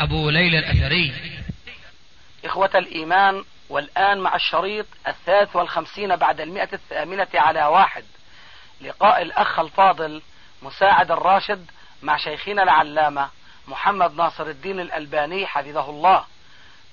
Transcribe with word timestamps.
أبو 0.00 0.30
ليلى 0.30 0.58
الأثري. 0.58 1.12
إخوة 2.44 2.70
الإيمان 2.74 3.44
والآن 3.68 4.18
مع 4.18 4.34
الشريط 4.34 4.86
الثالث 5.08 5.56
والخمسين 5.56 6.16
بعد 6.16 6.40
المئة 6.40 6.68
الثامنة 6.72 7.28
على 7.34 7.64
واحد. 7.64 8.04
لقاء 8.80 9.22
الأخ 9.22 9.58
الفاضل 9.58 10.22
مساعد 10.62 11.10
الراشد 11.10 11.70
مع 12.02 12.16
شيخنا 12.16 12.62
العلامة 12.62 13.28
محمد 13.68 14.14
ناصر 14.14 14.46
الدين 14.46 14.80
الألباني 14.80 15.46
حفظه 15.46 15.90
الله 15.90 16.24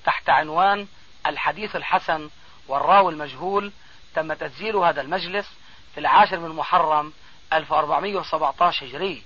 تحت 0.06 0.30
عنوان 0.30 0.88
الحديث 1.28 1.76
الحسن 1.76 2.30
والراوي 2.68 3.14
المجهول. 3.14 3.72
تم 4.16 4.34
تسجيل 4.34 4.76
هذا 4.76 5.02
المجلس 5.02 5.50
في 5.94 6.00
العاشر 6.00 6.40
من 6.40 6.50
محرم 6.50 7.14
1417 7.54 8.86
هجري. 8.86 9.24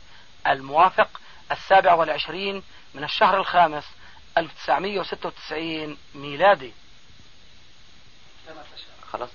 الموافق 0.47 1.21
السابع 1.51 1.93
والعشرين 1.93 2.63
من 2.95 3.03
الشهر 3.03 3.37
الخامس 3.37 3.83
1996 4.37 5.97
ميلادي. 6.15 6.73
خلاص 9.11 9.29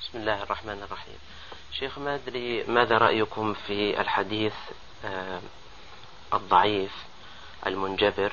بسم 0.00 0.18
الله 0.18 0.42
الرحمن 0.42 0.82
الرحيم. 0.82 1.18
شيخ 1.72 1.98
ما 1.98 2.14
أدري 2.14 2.64
ماذا 2.64 2.98
رأيكم 2.98 3.54
في 3.54 4.00
الحديث 4.00 4.54
آه 5.04 5.40
الضعيف 6.34 6.92
المنجبر؟ 7.66 8.32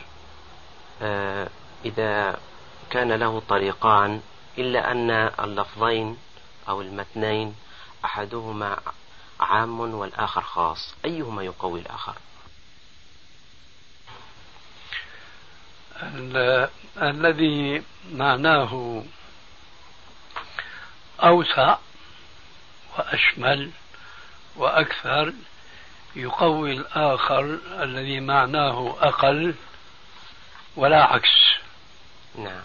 آه 1.01 1.47
إذا 1.85 2.39
كان 2.89 3.11
له 3.11 3.41
طريقان 3.49 4.21
إلا 4.57 4.91
أن 4.91 5.11
اللفظين 5.39 6.17
أو 6.69 6.81
المتنين 6.81 7.55
أحدهما 8.05 8.79
عام 9.39 9.79
والآخر 9.79 10.41
خاص 10.41 10.93
أيهما 11.05 11.43
يقوي 11.43 11.79
الآخر؟ 11.79 12.15
الذي 17.01 17.83
معناه 18.11 19.03
أوسع 21.23 21.77
وأشمل 22.97 23.71
وأكثر 24.55 25.33
يقوي 26.15 26.71
الآخر 26.71 27.57
الذي 27.79 28.19
معناه 28.19 28.95
أقل 29.01 29.55
ولا 30.75 31.03
عكس. 31.03 31.51
نعم. 32.35 32.61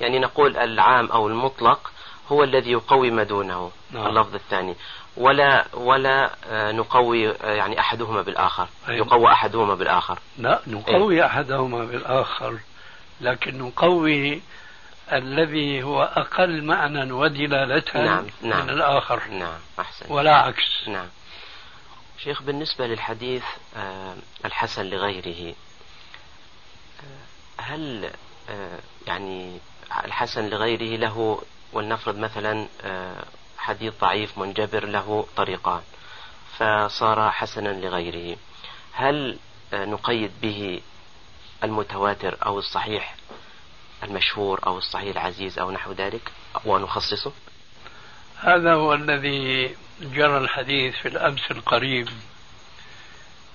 يعني 0.00 0.18
نقول 0.18 0.56
العام 0.56 1.06
أو 1.06 1.28
المطلق 1.28 1.92
هو 2.28 2.44
الذي 2.44 2.70
يقوي 2.70 3.10
ما 3.10 3.22
دونه. 3.22 3.72
نعم. 3.90 4.06
اللفظ 4.06 4.34
الثاني. 4.34 4.74
ولا 5.16 5.66
ولا 5.74 6.30
آه، 6.50 6.72
نقوي 6.72 7.30
آه، 7.30 7.52
يعني 7.52 7.80
أحدهما 7.80 8.22
بالآخر 8.22 8.68
أيه. 8.88 8.96
يقوى 8.96 9.32
أحدهما 9.32 9.74
بالآخر 9.74 10.18
لا 10.38 10.60
نقوي 10.66 11.14
أيه؟ 11.14 11.26
أحدهما 11.26 11.84
بالآخر 11.84 12.58
لكن 13.20 13.58
نقوي 13.58 14.42
الذي 15.12 15.82
هو 15.82 16.02
أقل 16.02 16.64
معنى 16.64 17.12
ودلالة 17.12 17.82
نعم. 17.94 18.26
نعم. 18.42 18.62
من 18.62 18.70
الآخر 18.70 19.22
نعم 19.30 19.58
احسن 19.80 20.06
ولا 20.08 20.36
عكس 20.36 20.88
نعم 20.88 21.08
شيخ 22.18 22.42
بالنسبة 22.42 22.86
للحديث 22.86 23.44
آه، 23.76 24.14
الحسن 24.44 24.84
لغيره 24.84 25.54
هل 27.58 28.10
يعني 29.06 29.58
الحسن 30.04 30.48
لغيره 30.48 30.96
له 30.96 31.42
ولنفرض 31.72 32.18
مثلا 32.18 32.66
حديث 33.66 33.94
ضعيف 34.00 34.38
منجبر 34.38 34.84
له 34.86 35.26
طريقان 35.36 35.82
فصار 36.58 37.30
حسنا 37.30 37.68
لغيره. 37.68 38.36
هل 38.92 39.38
نقيد 39.72 40.30
به 40.42 40.80
المتواتر 41.64 42.36
أو 42.46 42.58
الصحيح 42.58 43.14
المشهور 44.02 44.60
أو 44.66 44.78
الصحيح 44.78 45.16
العزيز 45.16 45.58
أو 45.58 45.70
نحو 45.70 45.92
ذلك 45.92 46.32
ونخصصه؟ 46.64 47.32
هذا 48.38 48.74
هو 48.74 48.94
الذي 48.94 49.76
جرى 50.00 50.38
الحديث 50.38 50.94
في 50.94 51.08
الأمس 51.08 51.50
القريب 51.50 52.08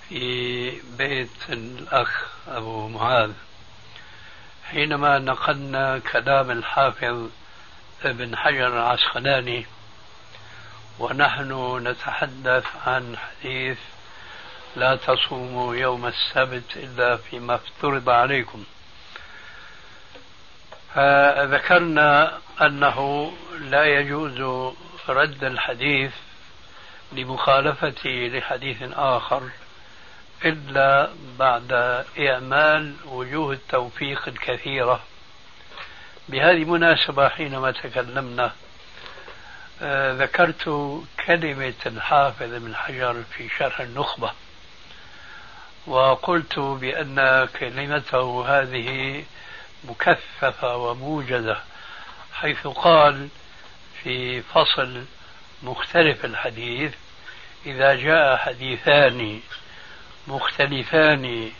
في 0.09 0.81
بيت 0.97 1.49
الأخ 1.49 2.25
أبو 2.47 2.87
معاذ 2.87 3.31
حينما 4.71 5.19
نقلنا 5.19 5.99
كلام 5.99 6.51
الحافظ 6.51 7.29
ابن 8.03 8.37
حجر 8.37 8.67
العسقلاني 8.67 9.65
ونحن 10.99 11.81
نتحدث 11.87 12.65
عن 12.87 13.17
حديث 13.17 13.77
لا 14.75 14.95
تصوموا 14.95 15.75
يوم 15.75 16.05
السبت 16.05 16.63
إلا 16.75 17.17
فيما 17.17 17.55
افترض 17.55 18.09
عليكم. 18.09 18.63
فذكرنا 20.95 22.37
أنه 22.61 23.31
لا 23.59 23.85
يجوز 23.85 24.71
رد 25.09 25.43
الحديث 25.43 26.11
لمخالفته 27.11 28.31
لحديث 28.33 28.77
آخر 28.93 29.49
إلا 30.45 31.09
بعد 31.39 31.71
إعمال 32.19 32.95
وجوه 33.05 33.53
التوفيق 33.53 34.27
الكثيرة. 34.27 34.99
بهذه 36.29 36.63
المناسبة 36.63 37.29
حينما 37.29 37.71
تكلمنا 37.71 38.51
ذكرت 40.17 40.69
كلمة 41.25 41.73
الحافظ 41.85 42.53
ابن 42.53 42.75
حجر 42.75 43.23
في 43.23 43.49
شرح 43.49 43.81
النخبة 43.81 44.31
وقلت 45.87 46.59
بأن 46.59 47.47
كلمته 47.59 48.45
هذه 48.47 49.23
مكثفة 49.83 50.77
وموجزة 50.77 51.57
حيث 52.33 52.67
قال 52.67 53.27
في 54.03 54.41
فصل 54.41 55.03
مختلف 55.63 56.25
الحديث 56.25 56.93
إذا 57.65 57.95
جاء 57.95 58.37
حديثان 58.37 59.39
مختلفان 60.27 61.51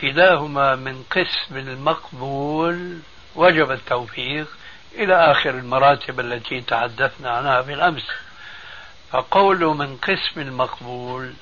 كلاهما 0.00 0.74
من 0.76 1.04
قسم 1.10 1.56
المقبول 1.56 2.98
وجب 3.34 3.70
التوفيق 3.70 4.57
إلى 4.94 5.30
آخر 5.30 5.50
المراتب 5.50 6.20
التي 6.20 6.60
تحدثنا 6.60 7.30
عنها 7.30 7.60
بالأمس 7.60 8.06
فقول 9.10 9.64
من 9.64 9.96
قسم 9.96 10.40
المقبول 10.40 11.32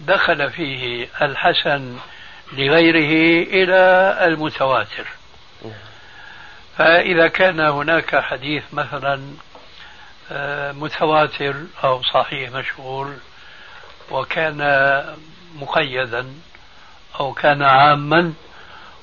دخل 0.00 0.50
فيه 0.50 1.08
الحسن 1.22 1.96
لغيره 2.52 3.46
إلى 3.48 3.78
المتواتر. 4.26 5.06
فإذا 6.78 7.28
كان 7.28 7.60
هناك 7.60 8.16
حديث 8.16 8.62
مثلا 8.72 9.20
آه، 10.32 10.72
متواتر 10.72 11.54
أو 11.84 12.02
صحيح 12.02 12.50
مشهور 12.50 13.14
وكان 14.10 14.58
مقيدا 15.56 16.26
أو 17.20 17.32
كان 17.32 17.62
عاما 17.62 18.32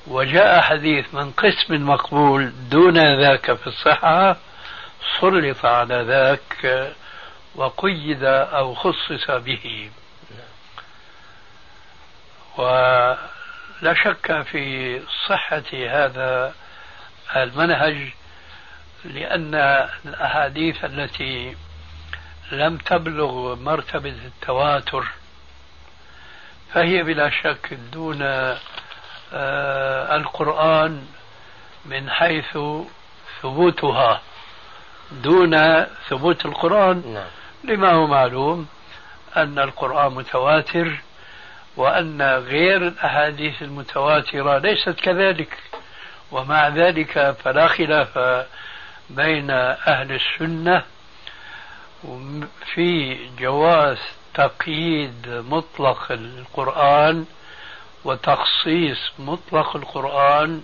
وجاء 0.06 0.60
حديث 0.60 1.14
من 1.14 1.30
قسم 1.30 1.88
مقبول 1.88 2.52
دون 2.70 3.20
ذاك 3.20 3.52
في 3.52 3.66
الصحة 3.66 4.36
سلط 5.20 5.66
على 5.66 6.02
ذاك 6.02 6.92
وقيد 7.54 8.24
أو 8.24 8.74
خصص 8.74 9.30
به. 9.30 9.90
ولا 12.58 13.94
شك 14.04 14.42
في 14.42 15.00
صحة 15.28 15.62
هذا 15.72 16.54
المنهج 17.36 18.08
لأن 19.04 19.54
الأحاديث 20.04 20.84
التي 20.84 21.56
لم 22.52 22.76
تبلغ 22.76 23.54
مرتبة 23.54 24.10
التواتر 24.26 25.06
فهي 26.72 27.02
بلا 27.02 27.30
شك 27.30 27.74
دون 27.92 28.18
القرآن 29.32 31.06
من 31.84 32.10
حيث 32.10 32.58
ثبوتها 33.42 34.20
دون 35.10 35.84
ثبوت 36.08 36.46
القرآن 36.46 37.02
نعم. 37.14 37.26
لما 37.64 37.92
هو 37.92 38.06
معلوم 38.06 38.66
أن 39.36 39.58
القرآن 39.58 40.12
متواتر 40.12 40.98
وأن 41.76 42.22
غير 42.22 42.88
الأحاديث 42.88 43.62
المتواترة 43.62 44.58
ليست 44.58 45.00
كذلك 45.00 45.58
ومع 46.32 46.68
ذلك 46.68 47.36
فلا 47.44 47.66
خلاف 47.68 48.18
بين 49.10 49.50
أهل 49.50 50.12
السنة 50.12 50.82
في 52.74 53.18
جواز 53.38 53.98
تقييد 54.34 55.44
مطلق 55.48 56.12
القرآن 56.12 57.26
وتخصيص 58.06 58.98
مطلق 59.18 59.76
القرآن 59.76 60.62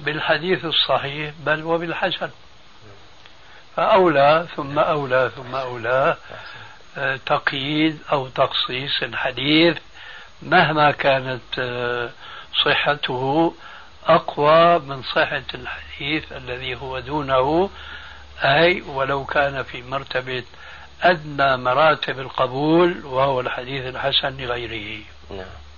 بالحديث 0.00 0.64
الصحيح 0.64 1.32
بل 1.44 1.64
وبالحسن 1.64 2.30
فأولى 3.76 4.46
ثم 4.56 4.78
أولى 4.78 5.30
ثم 5.36 5.54
أولى 5.54 6.16
آه، 6.98 7.16
تقييد 7.26 7.98
أو 8.12 8.28
تخصيص 8.28 9.02
الحديث 9.02 9.78
مهما 10.42 10.90
كانت 10.90 11.58
آه، 11.58 12.10
صحته 12.64 13.54
أقوى 14.06 14.78
من 14.78 15.02
صحة 15.02 15.42
الحديث 15.54 16.32
الذي 16.32 16.74
هو 16.74 17.00
دونه. 17.00 17.70
أي 18.42 18.80
ولو 18.80 19.24
كان 19.24 19.62
في 19.62 19.82
مرتبة 19.82 20.44
أدنى 21.02 21.56
مراتب 21.56 22.18
القبول 22.20 23.06
وهو 23.06 23.40
الحديث 23.40 23.86
الحسن 23.86 24.36
لغيره. 24.36 25.02
نعم. 25.30 25.69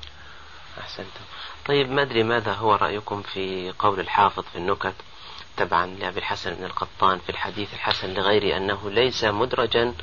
أحسنتم. 0.81 1.25
طيب 1.67 1.91
ما 1.91 2.03
أدري 2.03 2.23
ماذا 2.23 2.53
هو 2.53 2.75
رأيكم 2.75 3.23
في 3.23 3.73
قول 3.79 4.01
الحافظ 4.01 4.45
في 4.53 4.59
النكت 4.59 4.95
تبعا 5.57 5.87
لأبي 5.87 6.19
الحسن 6.19 6.55
بن 6.55 6.65
القطان 6.65 7.19
في 7.19 7.31
الحديث 7.31 7.75
الحسن 7.75 8.15
لغيره 8.15 8.57
أنه 8.57 8.91
ليس 8.91 9.25
مدرجا 9.25 9.95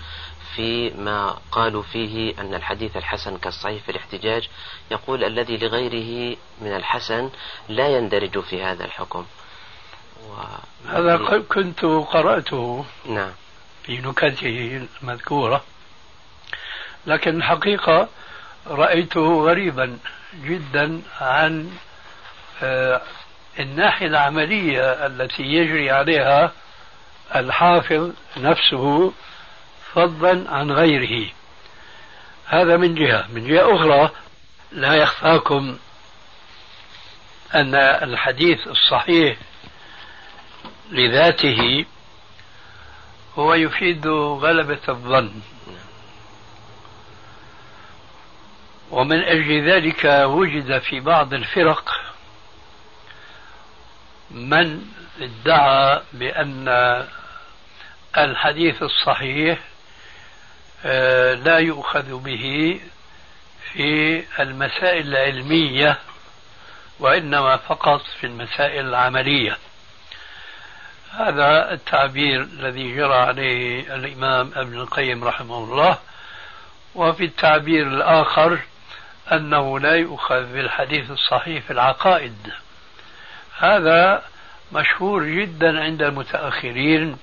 في 0.56 0.89
ما 0.89 1.38
قالوا 1.51 1.83
فيه 1.83 2.42
أن 2.42 2.54
الحديث 2.54 2.98
الحسن 2.98 3.38
كالصحيح 3.38 3.83
في 3.83 3.92
الاحتجاج 3.92 4.50
يقول 4.92 5.24
الذي 5.24 5.57
لغيره 5.57 6.38
من 6.62 6.75
الحسن 6.75 7.30
لا 7.69 7.88
يندرج 7.88 8.39
في 8.39 8.63
هذا 8.63 8.86
الحكم. 8.86 9.25
و... 10.30 10.33
هذا 10.88 11.18
كنت 11.50 11.86
قرأته 11.86 12.86
نعم. 13.06 13.31
في 13.83 13.98
نكته 13.98 14.88
المذكورة 15.01 15.63
لكن 17.07 17.38
الحقيقة 17.38 18.07
رأيته 18.68 19.44
غريبا. 19.44 20.00
جدا 20.33 21.01
عن 21.21 21.71
آه، 22.63 23.01
الناحية 23.59 24.07
العملية 24.07 24.81
التي 24.81 25.43
يجري 25.43 25.91
عليها 25.91 26.51
الحافظ 27.35 28.11
نفسه 28.37 29.13
فضلا 29.93 30.51
عن 30.51 30.71
غيره. 30.71 31.29
هذا 32.45 32.77
من 32.77 32.95
جهة. 32.95 33.25
من 33.33 33.47
جهة 33.47 33.75
أخرى 33.75 34.11
لا 34.71 34.95
يخفاكم 34.95 35.77
أن 37.55 37.75
الحديث 37.75 38.67
الصحيح 38.67 39.37
لذاته 40.91 41.85
هو 43.35 43.53
يفيد 43.53 44.07
غلبة 44.07 44.79
الظن. 44.89 45.31
ومن 48.91 49.24
أجل 49.24 49.69
ذلك 49.69 50.06
وجد 50.06 50.80
في 50.80 51.00
بعض 51.00 51.33
الفرق 51.33 51.91
من 54.31 54.86
ادعى 55.21 56.01
بأن 56.13 56.68
الحديث 58.18 58.83
الصحيح 58.83 59.59
آه، 60.86 61.33
لا 61.33 61.57
يؤخذ 61.57 62.18
به 62.18 62.80
في 63.74 64.24
المسائل 64.39 65.07
العلمية 65.07 65.97
وإنما 67.00 67.57
فقط 67.57 68.01
في 68.19 68.27
المسائل 68.27 68.88
العملية. 68.88 69.57
هذا 71.12 71.74
التعبير 71.74 72.41
الذي 72.41 72.95
جرى 72.95 73.15
عليه 73.15 73.95
الإمام 73.95 74.51
ابن 74.56 74.80
القيم 74.80 75.24
رحمه 75.24 75.57
الله. 75.57 75.97
وفي 76.95 77.25
التعبير 77.25 77.88
الآخر 77.88 78.59
أنه 79.31 79.79
لا 79.79 79.95
يؤخذ 79.95 80.53
بالحديث 80.53 81.11
الصحيح 81.11 81.63
في 81.63 81.73
العقائد. 81.73 82.53
هذا 83.57 84.23
مشهور 84.71 85.25
جدا 85.25 85.83
عند 85.83 86.01
المتأخرين 86.01 87.17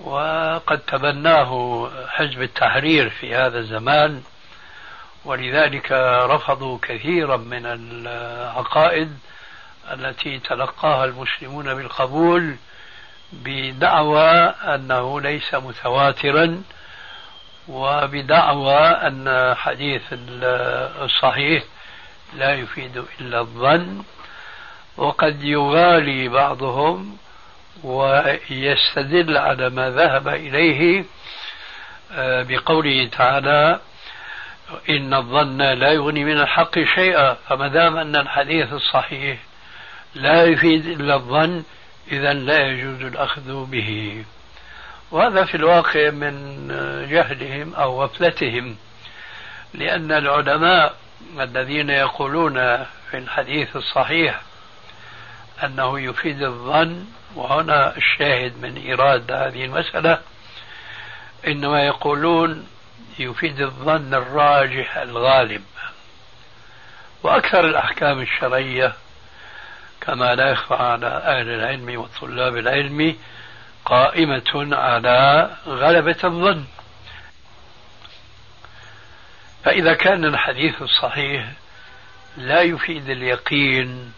وقد 0.00 0.78
تبناه 0.78 1.90
حزب 2.08 2.42
التحرير 2.42 3.10
في 3.10 3.34
هذا 3.34 3.58
الزمان 3.58 4.22
ولذلك 5.24 5.92
رفضوا 6.30 6.78
كثيرا 6.82 7.36
من 7.36 7.66
العقائد 7.66 9.18
التي 9.92 10.38
تلقاها 10.38 11.04
المسلمون 11.04 11.74
بالقبول 11.74 12.56
بدعوى 13.32 14.30
أنه 14.48 15.20
ليس 15.20 15.54
متواترا 15.54 16.62
وبدعوى 17.68 18.78
أن 18.78 19.54
حديث 19.54 20.02
الصحيح 20.12 21.64
لا 22.36 22.54
يفيد 22.54 23.04
إلا 23.20 23.40
الظن 23.40 24.02
وقد 24.96 25.44
يغالي 25.44 26.28
بعضهم 26.28 27.16
ويستدل 27.84 29.36
على 29.36 29.70
ما 29.70 29.90
ذهب 29.90 30.28
إليه 30.28 31.04
آه، 32.12 32.42
بقوله 32.42 33.08
تعالى 33.08 33.80
إن 34.90 35.14
الظن 35.14 35.62
لا 35.62 35.92
يغني 35.92 36.24
من 36.24 36.40
الحق 36.40 36.78
شيئا. 36.94 37.34
فما 37.34 37.68
دام 37.68 37.96
أن 37.96 38.16
الحديث 38.16 38.72
الصحيح 38.72 39.38
لا 40.14 40.44
يفيد 40.44 40.86
إلا 40.86 41.14
الظن 41.14 41.62
إذا 42.12 42.32
لا 42.32 42.66
يجوز 42.66 43.02
الأخذ 43.02 43.64
به. 43.64 44.24
وهذا 45.16 45.44
في 45.44 45.54
الواقع 45.54 46.10
من 46.10 46.68
جهلهم 47.10 47.74
أو 47.74 48.02
غفلتهم 48.02 48.76
لأن 49.74 50.12
العلماء 50.12 50.96
الذين 51.40 51.90
يقولون 51.90 52.54
في 53.10 53.14
الحديث 53.14 53.76
الصحيح 53.76 54.40
أنه 55.64 56.00
يفيد 56.00 56.42
الظن 56.42 57.04
وهنا 57.34 57.96
الشاهد 57.96 58.62
من 58.62 58.76
إيراد 58.76 59.32
هذه 59.32 59.64
المسألة 59.64 60.20
إنما 61.46 61.86
يقولون 61.86 62.66
يفيد 63.18 63.60
الظن 63.60 64.14
الراجح 64.14 64.96
الغالب. 64.96 65.62
وأكثر 67.22 67.64
الأحكام 67.64 68.20
الشرعية 68.20 68.92
كما 70.00 70.34
لا 70.34 70.50
يخفى 70.50 70.74
على 70.74 71.06
أهل 71.06 71.48
العلم 71.48 72.00
وطلاب 72.00 72.56
العلم 72.56 73.16
قائمة 73.86 74.76
على 74.76 75.50
غلبة 75.66 76.16
الظن. 76.24 76.64
فإذا 79.64 79.94
كان 79.94 80.24
الحديث 80.24 80.82
الصحيح 80.82 81.46
لا 82.36 82.62
يفيد 82.62 83.10
اليقين 83.10 84.12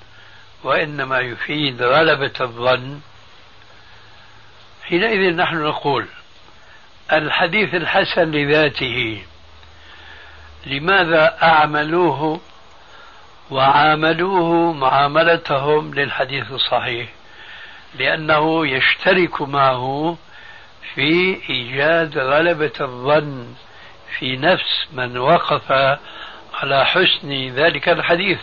وإنما 0.64 1.18
يفيد 1.18 1.82
غلبة 1.82 2.32
الظن. 2.40 3.00
حينئذ 4.82 5.37
نحن 5.37 5.62
نقول 5.62 6.06
الحديث 7.12 7.75
الحسن 7.75 8.30
لذاته 8.30 9.22
لماذا 10.66 11.38
أعملوه 11.42 12.40
وعاملوه 13.50 14.72
معاملتهم 14.72 15.94
للحديث 15.94 16.50
الصحيح؟ 16.50 17.17
لأنه 17.95 18.66
يشترك 18.66 19.42
معه 19.42 20.16
في 20.95 21.40
إيجاد 21.50 22.18
غلبة 22.18 22.73
الظن 22.80 23.54
في 24.18 24.37
نفس 24.37 24.87
من 24.92 25.18
وقف 25.18 25.73
على 26.54 26.87
حسن 26.87 27.49
ذلك 27.54 27.88
الحديث. 27.88 28.38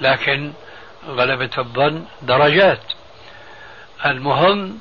لكن 0.00 0.52
غلبة 1.08 1.50
الظن 1.58 2.04
درجات. 2.22 2.82
المهم 4.06 4.78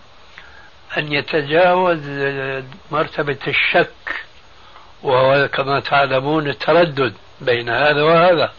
أن 0.97 1.13
يتجاوز 1.13 1.99
مرتبة 2.91 3.37
الشك 3.47 4.25
وهو 5.03 5.47
كما 5.47 5.79
تعلمون 5.79 6.47
التردد 6.47 7.13
بين 7.41 7.69
هذا 7.69 8.03
وهذا. 8.03 8.53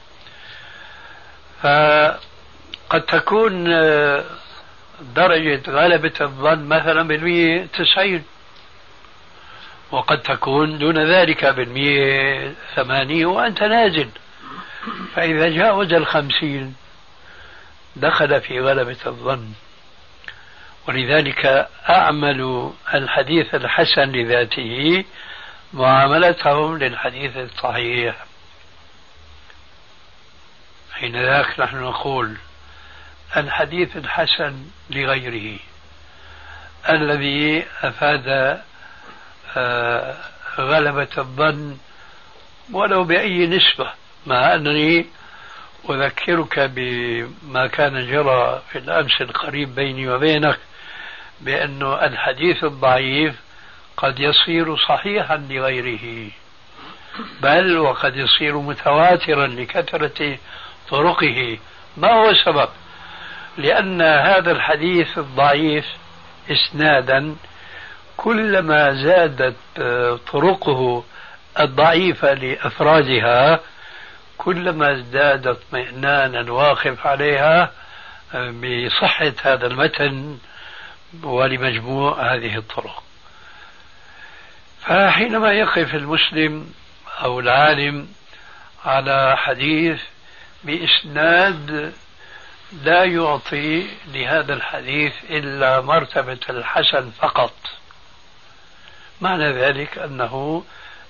فقد 1.63 3.03
تكون 3.03 3.69
درجة 5.01 5.63
غلبة 5.71 6.13
الظن 6.21 6.65
مثلا 6.65 7.09
بالمية 7.09 7.67
تسعين. 7.67 8.25
وقد 9.91 10.23
تكون 10.23 10.79
دون 10.79 10.99
ذلك 10.99 11.45
بالمية 11.45 12.53
ثمانية 12.75 13.27
وأنت 13.27 13.63
نازل. 13.63 14.09
فإذا 15.15 15.49
جاوز 15.49 15.93
الخمسين 15.93 16.77
دخل 17.97 18.41
في 18.41 18.61
غلبة 18.61 18.97
الظن. 19.07 19.49
ولذلك 20.89 21.69
أعمل 21.91 22.73
الحديث 22.95 23.55
الحسن 23.55 24.13
لذاته 24.13 25.05
معاملتهم 25.73 26.79
للحديث 26.79 27.37
الصحيح. 27.37 28.17
حين 30.93 31.23
ذاك 31.23 31.61
نحن 31.61 31.77
نقول؟ 31.77 32.37
الحديث 33.37 33.97
الحسن 33.97 34.55
لغيره 34.91 35.59
الذي 36.89 37.65
أفاد 37.83 38.59
آه، 39.57 40.15
غلبة 40.59 41.09
الظن 41.19 41.77
ولو 42.73 43.05
بأي 43.05 43.47
نسبة 43.47 43.91
مع 44.27 44.55
أنني 44.55 45.07
أذكرك 45.91 46.61
بما 46.61 47.67
كان 47.67 48.11
جرى 48.11 48.63
في 48.73 48.79
الأمس 48.79 49.21
القريب 49.21 49.75
بيني 49.75 50.09
وبينك 50.09 50.59
بأن 51.41 51.83
الحديث 51.83 52.65
الضعيف 52.65 53.35
قد 53.97 54.21
يصير 54.21 54.77
صحيحا 54.77 55.37
لغيره 55.37 56.31
بل 57.41 57.79
وقد 57.79 58.17
يصير 58.17 58.59
متواترا 58.59 59.47
لكثرة 59.47 60.39
طرقه. 60.91 61.59
ما 61.97 62.13
هو 62.13 62.31
السبب؟ 62.31 62.69
لأن 63.59 64.03
هذا 64.03 64.51
الحديث 64.53 65.19
الضعيف 65.19 65.87
إسنادا 66.51 67.37
كلما 68.17 68.95
زادت 68.95 69.57
طرقه 70.33 71.05
الضعيفة 71.61 72.35
لأفرادها 72.35 73.61
كلما 74.39 74.93
ازداد 74.93 75.47
اطمئنانا 75.47 76.53
واقف 76.53 77.07
عليها 77.07 77.73
بصحة 78.35 79.33
هذا 79.43 79.67
المتن 79.67 80.39
ولمجموع 81.23 82.35
هذه 82.35 82.57
الطرق. 82.57 83.03
فحينما 84.87 85.53
يقف 85.53 85.95
المسلم 85.95 86.73
أو 87.25 87.41
العالم 87.41 88.09
على 88.85 89.37
حديث 89.37 90.01
بإسناد 90.65 91.93
لا 92.73 93.05
يعطي 93.05 93.87
لهذا 94.07 94.55
الحديث 94.55 95.13
إلا 95.31 95.81
مرتبة 95.81 96.39
الحسن 96.51 97.11
فقط. 97.11 97.55
معنى 99.21 99.53
ذلك 99.53 99.99
أنه 99.99 100.65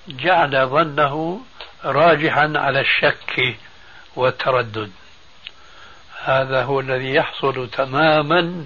جعل 0.07 0.67
ظنه 0.67 1.41
راجحا 1.83 2.53
على 2.55 2.79
الشك 2.79 3.57
والتردد. 4.15 4.91
هذا 6.23 6.63
هو 6.63 6.79
الذي 6.79 7.13
يحصل 7.13 7.69
تماما 7.69 8.65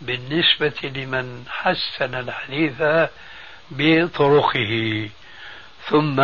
بالنسبة 0.00 0.80
لمن 0.82 1.44
حسن 1.50 2.14
الحديث 2.14 3.08
بطرقه. 3.70 5.08
ثم 5.88 6.20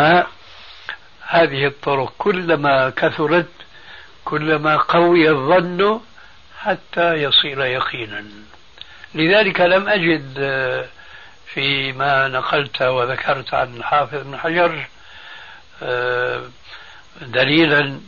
هذه 1.20 1.66
الطرق 1.66 2.12
كلما 2.18 2.90
كثرت 2.90 3.63
كلما 4.24 4.76
قوي 4.76 5.30
الظن 5.30 6.00
حتى 6.58 7.14
يصير 7.14 7.64
يقينا. 7.64 8.24
لذلك 9.14 9.60
لم 9.60 9.88
أجد 9.88 10.38
فيما 11.46 12.28
نقلت 12.28 12.82
وذكرت 12.82 13.54
عن 13.54 13.76
الحافظ 13.76 14.14
بن 14.14 14.38
حجر 14.38 14.86
دليلا 17.20 18.00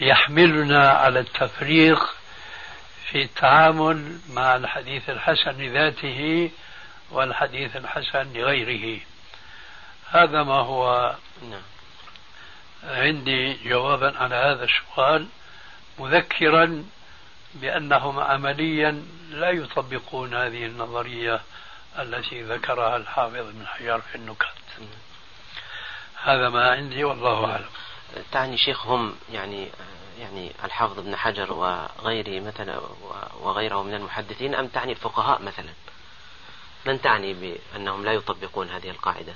يحملنا 0.00 0.90
على 0.90 1.20
التفريق 1.20 2.14
في 3.10 3.22
التعامل 3.22 4.18
مع 4.30 4.56
الحديث 4.56 5.10
الحسن 5.10 5.50
لذاته 5.50 6.50
والحديث 7.10 7.76
الحسن 7.76 8.32
لغيره. 8.32 9.00
هذا 10.10 10.42
ما 10.42 10.54
هو 10.54 11.14
نعم. 11.50 11.62
عندي 12.84 13.56
جوابا 13.68 14.18
على 14.18 14.34
هذا 14.34 14.64
السؤال. 14.64 15.26
مذكرا 15.98 16.84
بأنهم 17.54 18.20
عمليا 18.20 19.04
لا 19.30 19.50
يطبقون 19.50 20.34
هذه 20.34 20.66
النظرية 20.66 21.40
التي 21.98 22.42
ذكرها 22.42 22.96
الحافظ 22.96 23.36
ابن 23.36 23.66
حجر 23.66 24.00
في 24.00 24.14
النكت. 24.14 24.46
هذا 26.22 26.48
ما 26.48 26.70
عندي 26.70 27.04
والله 27.04 27.50
أعلم. 27.52 27.68
تعني 28.32 28.58
شيخ 28.58 28.86
هم 28.86 29.16
يعني 29.32 29.68
يعني 30.18 30.52
الحافظ 30.64 30.98
ابن 30.98 31.16
حجر 31.16 31.52
وغيره 31.52 32.40
مثلا 32.40 32.80
وغيره 33.40 33.82
من 33.82 33.94
المحدثين 33.94 34.54
أم 34.54 34.68
تعني 34.68 34.92
الفقهاء 34.92 35.42
مثلا؟ 35.42 35.72
من 36.86 37.02
تعني 37.02 37.34
بأنهم 37.34 38.04
لا 38.04 38.12
يطبقون 38.12 38.68
هذه 38.68 38.90
القاعدة؟ 38.90 39.34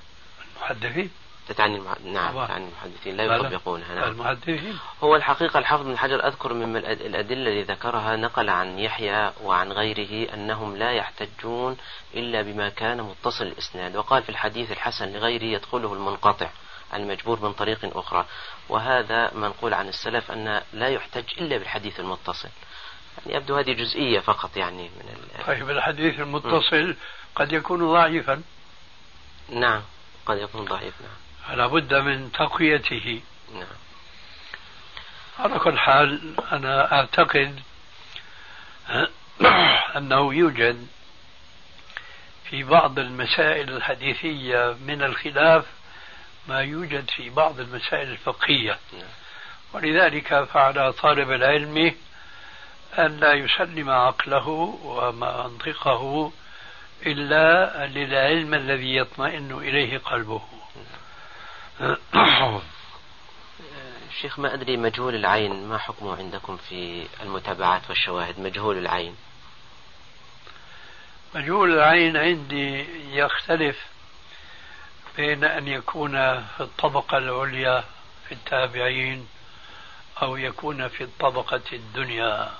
المحدثين؟ 0.56 1.10
تعني 1.52 1.76
المح... 1.76 2.00
نعم 2.04 2.46
تعني 2.46 2.64
المحدثين 2.64 3.16
لا 3.16 3.24
يطبقونها 3.24 3.94
نعم. 3.94 4.08
المحدثين. 4.08 4.78
هو 5.04 5.16
الحقيقة 5.16 5.58
الحافظ 5.58 5.86
بن 5.86 5.98
حجر 5.98 6.26
أذكر 6.26 6.54
من 6.54 6.76
الأدلة 6.76 7.50
اللي 7.50 7.62
ذكرها 7.62 8.16
نقل 8.16 8.50
عن 8.50 8.78
يحيى 8.78 9.32
وعن 9.42 9.72
غيره 9.72 10.34
أنهم 10.34 10.76
لا 10.76 10.92
يحتجون 10.92 11.76
إلا 12.14 12.42
بما 12.42 12.68
كان 12.68 13.02
متصل 13.02 13.44
الإسناد 13.44 13.96
وقال 13.96 14.22
في 14.22 14.28
الحديث 14.28 14.72
الحسن 14.72 15.12
لغيره 15.12 15.44
يدخله 15.44 15.92
المنقطع 15.92 16.50
المجبور 16.94 17.40
من 17.40 17.52
طريق 17.52 17.96
أخرى. 17.96 18.26
وهذا 18.68 19.34
منقول 19.34 19.74
عن 19.74 19.88
السلف 19.88 20.30
أن 20.30 20.62
لا 20.72 20.88
يحتج 20.88 21.24
إلا 21.38 21.58
بالحديث 21.58 22.00
المتصل. 22.00 22.48
يعني 23.26 23.36
يبدو 23.36 23.56
هذه 23.56 23.72
جزئية 23.72 24.20
فقط 24.20 24.56
يعني 24.56 24.82
من 24.82 25.14
ال... 25.40 25.46
طيب 25.46 25.70
الحديث 25.70 26.20
المتصل 26.20 26.90
م. 26.90 26.96
قد 27.34 27.52
يكون 27.52 27.92
ضعيفا. 27.92 28.42
نعم 29.48 29.82
قد 30.26 30.38
يكون 30.38 30.64
ضعيف 30.64 30.94
نعم. 31.00 31.27
فلا 31.48 31.66
بد 31.66 31.94
من 31.94 32.32
تقويته. 32.32 33.20
نعم. 33.54 33.66
على 35.38 35.58
كل 35.58 35.78
حال 35.78 36.34
أنا 36.52 36.92
أعتقد 36.92 37.60
أنه 39.96 40.34
يوجد 40.34 40.86
في 42.50 42.62
بعض 42.62 42.98
المسائل 42.98 43.70
الحديثية 43.70 44.76
من 44.86 45.02
الخلاف 45.02 45.64
ما 46.48 46.60
يوجد 46.60 47.10
في 47.10 47.30
بعض 47.30 47.60
المسائل 47.60 48.10
الفقهية. 48.10 48.78
نعم. 48.92 49.02
ولذلك 49.72 50.44
فعلى 50.44 50.92
طالب 50.92 51.32
العلم 51.32 51.94
أن 52.98 53.16
لا 53.16 53.32
يسلم 53.32 53.90
عقله 53.90 54.48
ومنطقه 54.84 56.32
إلا 57.06 57.86
للعلم 57.86 58.54
الذي 58.54 58.96
يطمئن 58.96 59.52
إليه 59.52 59.98
قلبه. 59.98 60.57
شيخ 64.20 64.38
ما 64.38 64.54
أدري 64.54 64.76
مجهول 64.76 65.14
العين 65.14 65.68
ما 65.68 65.78
حكمه 65.78 66.16
عندكم 66.16 66.56
في 66.56 67.06
المتابعات 67.22 67.82
والشواهد؟ 67.88 68.40
مجهول 68.40 68.78
العين. 68.78 69.16
مجهول 71.34 71.72
العين 71.72 72.16
عندي 72.16 72.86
يختلف 73.16 73.86
بين 75.16 75.44
أن 75.44 75.68
يكون 75.68 76.12
في 76.40 76.60
الطبقة 76.60 77.18
العليا 77.18 77.84
في 78.28 78.32
التابعين 78.34 79.28
أو 80.22 80.36
يكون 80.36 80.88
في 80.88 81.04
الطبقة 81.04 81.62
الدنيا. 81.72 82.52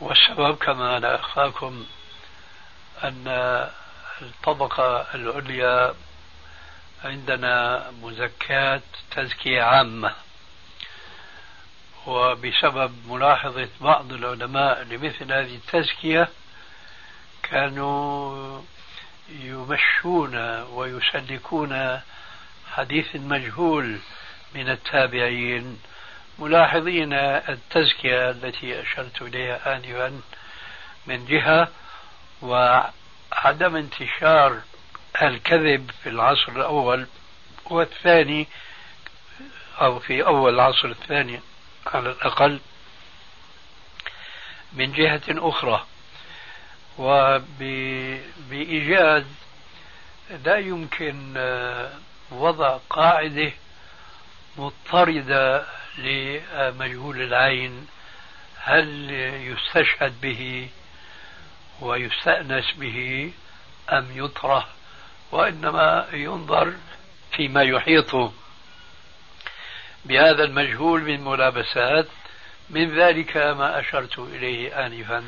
والسبب 0.00 0.56
كما 0.56 0.98
لا 0.98 1.14
أخفاكم 1.14 1.86
أن 3.04 3.24
الطبقة 4.22 5.14
العليا 5.14 5.94
عندنا 7.04 7.84
مزكاة 8.02 8.80
تزكية 9.10 9.62
عامة. 9.62 10.14
وبسبب 12.06 12.92
ملاحظة 13.08 13.68
بعض 13.80 14.12
العلماء 14.12 14.82
لمثل 14.82 15.32
هذه 15.32 15.54
التزكية 15.54 16.28
كانوا 17.42 18.62
يمشون 19.28 20.36
ويسلكون 20.62 22.00
حديث 22.72 23.16
مجهول 23.16 23.98
من 24.54 24.68
التابعين 24.70 25.80
ملاحظين 26.38 27.12
التزكية 27.12 28.30
التي 28.30 28.82
أشرت 28.82 29.22
إليها 29.22 29.76
آنفا 29.76 30.20
من 31.06 31.26
جهة 31.26 31.68
وعدم 32.42 33.76
انتشار 33.76 34.60
الكذب 35.22 35.90
في 36.02 36.08
العصر 36.08 36.52
الأول 36.52 37.06
والثاني 37.64 38.48
أو 39.80 39.98
في 39.98 40.26
أول 40.26 40.54
العصر 40.54 40.88
الثاني 40.88 41.40
على 41.86 42.10
الأقل 42.10 42.60
من 44.72 44.92
جهة 44.92 45.22
أخرى. 45.28 45.86
وبإيجاز 48.48 49.24
لا 50.44 50.58
يمكن 50.58 51.34
آه، 51.36 51.92
وضع 52.30 52.78
قاعدة 52.90 53.52
مضطردة 54.56 55.66
لمجهول 55.98 57.22
العين. 57.22 57.86
هل 58.60 59.10
يستشهد 59.50 60.20
به 60.20 60.68
ويستأنس 61.80 62.72
به 62.76 63.32
أم 63.92 64.06
يطرح؟ 64.14 64.66
وإنما 65.32 66.06
ينظر 66.12 66.74
فيما 67.36 67.62
يحيطه 67.62 68.32
بهذا 70.04 70.44
المجهول 70.44 71.02
من 71.02 71.24
ملابسات. 71.24 72.06
من 72.70 72.98
ذلك 72.98 73.36
ما 73.36 73.80
أشرت 73.80 74.18
إليه 74.18 74.86
آنفا 74.86 75.24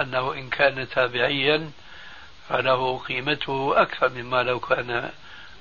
أنه 0.00 0.32
إن 0.32 0.48
كان 0.48 0.88
تابعيا 0.88 1.70
فله 2.48 2.98
قيمته 2.98 3.82
أكثر 3.82 4.08
مما 4.08 4.42
لو 4.42 4.60
كان 4.60 5.10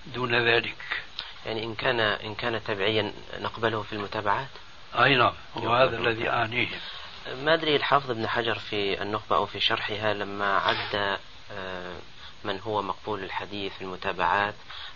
دون 0.06 0.36
ذلك. 0.36 1.02
يعني 1.46 1.64
إن 1.64 1.76
كان 1.76 2.00
إن 2.00 2.36
كان 2.36 2.64
تبعيا 2.64 3.14
نقبله 3.40 3.82
في 3.82 3.94
المتابعات؟ 3.94 4.48
أي 4.96 5.16
نعم 5.16 5.34
وهذا 5.56 5.98
الذي 5.98 6.30
أعنيه 6.30 6.68
ما 7.44 7.54
أدري 7.54 7.76
الحافظ 7.76 8.12
ابن 8.12 8.28
حجر 8.28 8.60
في 8.60 9.02
النخبة 9.02 9.36
أو 9.36 9.46
في 9.46 9.60
شرحها 9.60 10.14
لما 10.14 10.58
عد 10.58 11.18
آه، 11.52 11.96
من 12.44 12.60
هو 12.60 12.82
مقبول 12.82 13.24
الحديث 13.24 13.74
في 13.74 13.82
المتابعات 13.82 14.54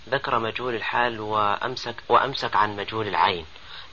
ذكر 0.10 0.40
مجهول 0.40 0.76
الحال 0.76 1.20
وأمسك 1.20 1.96
وأمسك 2.10 2.56
عن 2.56 2.76
مجهول 2.76 3.08
العين. 3.08 3.46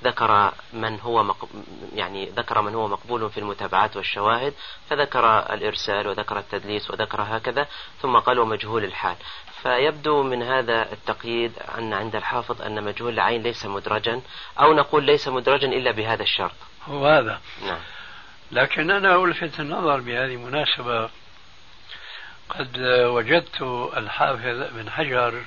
ذكر 0.05 0.53
من 0.73 1.01
هو 1.01 1.23
مق... 1.23 1.49
يعني 1.95 2.27
ذكر 2.27 2.63
من 2.63 2.75
هو 2.75 2.89
مقبول 2.89 3.31
في 3.31 3.41
المتابعات 3.41 3.97
والشواهد 3.97 4.55
فذكر 4.91 5.39
الإرسال 5.39 6.07
وذكر 6.07 6.39
التدليس 6.39 6.91
وذكر 6.91 7.23
هكذا 7.23 7.67
ثم 8.03 8.19
قال 8.19 8.39
ومجهول 8.39 8.85
الحال. 8.85 9.17
فيبدو 9.63 10.23
من 10.23 10.43
هذا 10.43 10.93
التقييد 10.93 11.53
أن 11.79 11.93
عند 11.93 12.17
الحافظ 12.17 12.63
أن 12.63 12.85
مجهول 12.85 13.13
العين 13.13 13.43
ليس 13.43 13.67
مدرجا 13.67 14.21
أو 14.61 14.73
نقول 14.73 15.05
ليس 15.05 15.29
مدرجا 15.29 15.69
إلا 15.69 15.91
بهذا 15.91 16.23
الشرط. 16.23 16.55
هو 16.89 17.07
هذا. 17.07 17.41
نعم. 17.67 17.81
لكن 18.53 18.91
أنا 18.91 19.25
ألفت 19.25 19.61
النظر 19.61 20.01
بهذه 20.01 20.35
المناسبة 20.35 21.11
قد 22.59 22.79
وجدت 23.05 23.63
الحافظ 23.97 24.63
ابن 24.63 24.91
حجر 24.91 25.43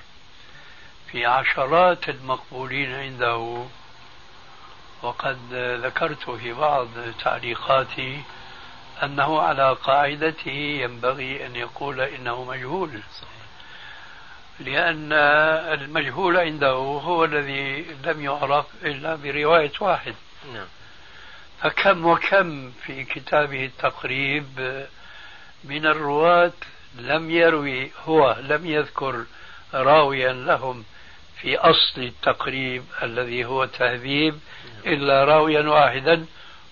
في 1.11 1.25
عشرات 1.25 2.09
المقبولين 2.09 2.93
عنده 2.93 3.65
وقد 5.01 5.53
ذكرت 5.83 6.29
في 6.29 6.53
بعض 6.53 6.87
تعليقاتي 7.23 8.21
أنه 9.03 9.41
على 9.41 9.73
قاعدته 9.73 10.51
ينبغي 10.51 11.45
أن 11.45 11.55
يقول 11.55 12.01
إنه 12.01 12.43
مجهول 12.43 13.01
لأن 14.59 15.13
المجهول 15.73 16.37
عنده 16.37 16.73
هو 17.03 17.25
الذي 17.25 17.85
لم 18.03 18.21
يعرف 18.21 18.65
إلا 18.83 19.15
برواية 19.15 19.71
واحد 19.81 20.15
نعم. 20.53 20.67
فكم 21.61 22.05
وكم 22.05 22.71
في 22.71 23.03
كتابه 23.03 23.65
التقريب 23.65 24.45
من 25.63 25.85
الرواة 25.85 26.53
لم 26.97 27.31
يروي 27.31 27.91
هو 28.05 28.37
لم 28.41 28.65
يذكر 28.65 29.25
راويا 29.73 30.33
لهم 30.33 30.83
في 31.41 31.57
أصل 31.57 32.01
التقريب 32.01 32.83
الذي 33.03 33.45
هو 33.45 33.65
تهذيب 33.65 34.39
إلا 34.85 35.23
راويا 35.23 35.69
واحدا 35.69 36.25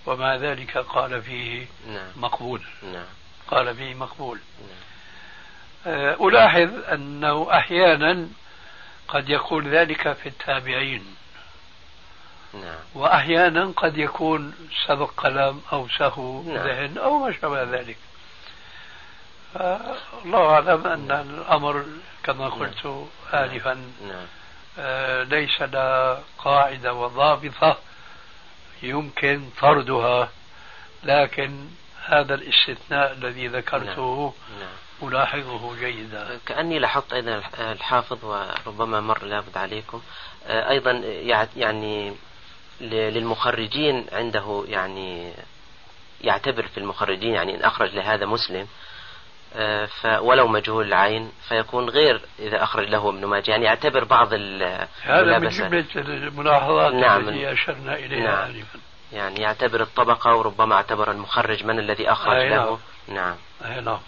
ومع 0.06 0.36
ذلك 0.36 0.78
قال 0.78 1.22
فيه 1.22 1.66
نعم. 1.88 2.12
مقبول 2.16 2.62
نعم. 2.84 3.06
قال 3.48 3.76
فيه 3.76 3.94
مقبول 3.94 4.40
نعم. 4.60 5.96
آه، 5.96 6.28
ألاحظ 6.28 6.70
أنه 6.94 7.48
أحيانا 7.52 8.28
قد 9.08 9.30
يقول 9.30 9.68
ذلك 9.68 10.14
في 10.14 10.30
التابعين 10.30 11.16
نعم. 12.54 12.80
وأحيانا 12.96 13.74
قد 13.78 13.98
يكون 13.98 14.54
سبق 14.88 15.12
كلام 15.12 15.62
أو 15.74 15.88
سهو 15.90 16.44
نعم. 16.44 16.68
ذهن 16.68 16.98
أو 16.98 17.18
ما 17.20 17.32
شابه 17.42 17.64
ذلك 17.64 17.98
الله 19.56 20.50
أعلم 20.50 20.88
أن 20.88 21.12
الأمر 21.12 21.86
كما 22.24 22.50
قلت 22.50 22.86
نعم. 22.86 23.06
آنفا 23.34 23.74
نعم. 24.08 24.26
آه، 24.80 25.24
ليس 25.24 25.62
لا 25.62 26.20
قاعدة 26.38 26.94
وضابطة 26.94 27.78
يمكن 28.84 29.50
طردها 29.62 30.30
لكن 31.04 31.68
هذا 32.06 32.36
الاستثناء 32.36 33.12
الذي 33.12 33.48
ذكرته 33.48 34.34
نعم. 34.60 35.10
ألاحظه 35.10 35.76
جيدا 35.80 36.40
كأني 36.46 36.80
لاحظت 36.80 37.14
أيضا 37.14 37.42
الحافظ 37.60 38.26
وربما 38.26 39.02
مر 39.02 39.24
لابد 39.24 39.58
عليكم 39.58 40.02
آه، 40.48 40.70
أيضا 40.70 40.92
يعني 41.56 42.16
للمخرجين 42.82 44.06
عنده 44.12 44.64
يعني 44.68 45.34
يعتبر 46.22 46.68
في 46.68 46.78
المخرجين 46.78 47.34
يعني 47.34 47.56
إن 47.56 47.64
أخرج 47.64 47.96
لهذا 47.96 48.26
مسلم 48.26 48.68
ولو 50.06 50.48
مجهول 50.48 50.88
العين 50.88 51.32
فيكون 51.48 51.90
غير 51.90 52.22
إذا 52.40 52.64
أخرج 52.64 52.90
له 52.90 53.10
ابن 53.10 53.26
ماجه. 53.26 53.52
يعني 53.52 53.66
يعتبر 53.66 54.04
بعض 54.04 54.34
هذا 55.02 55.40
من 55.40 55.50
جملة 55.50 55.86
الملاحظات 55.96 56.94
نعم. 56.94 57.30
التي 57.30 57.54
أشرنا 57.54 57.96
إليها 57.96 58.20
نعم. 58.20 58.56
آنفا. 58.56 58.80
يعني 59.12 59.42
يعتبر 59.42 59.82
الطبقة 59.82 60.36
وربما 60.36 60.76
اعتبر 60.76 61.12
المخرج 61.12 61.66
من 61.66 61.80
الذي 61.80 62.12
أخرج 62.12 62.46
له. 62.46 62.80
نعم. 63.08 63.36
أي 63.66 63.82
نعم. 63.82 64.00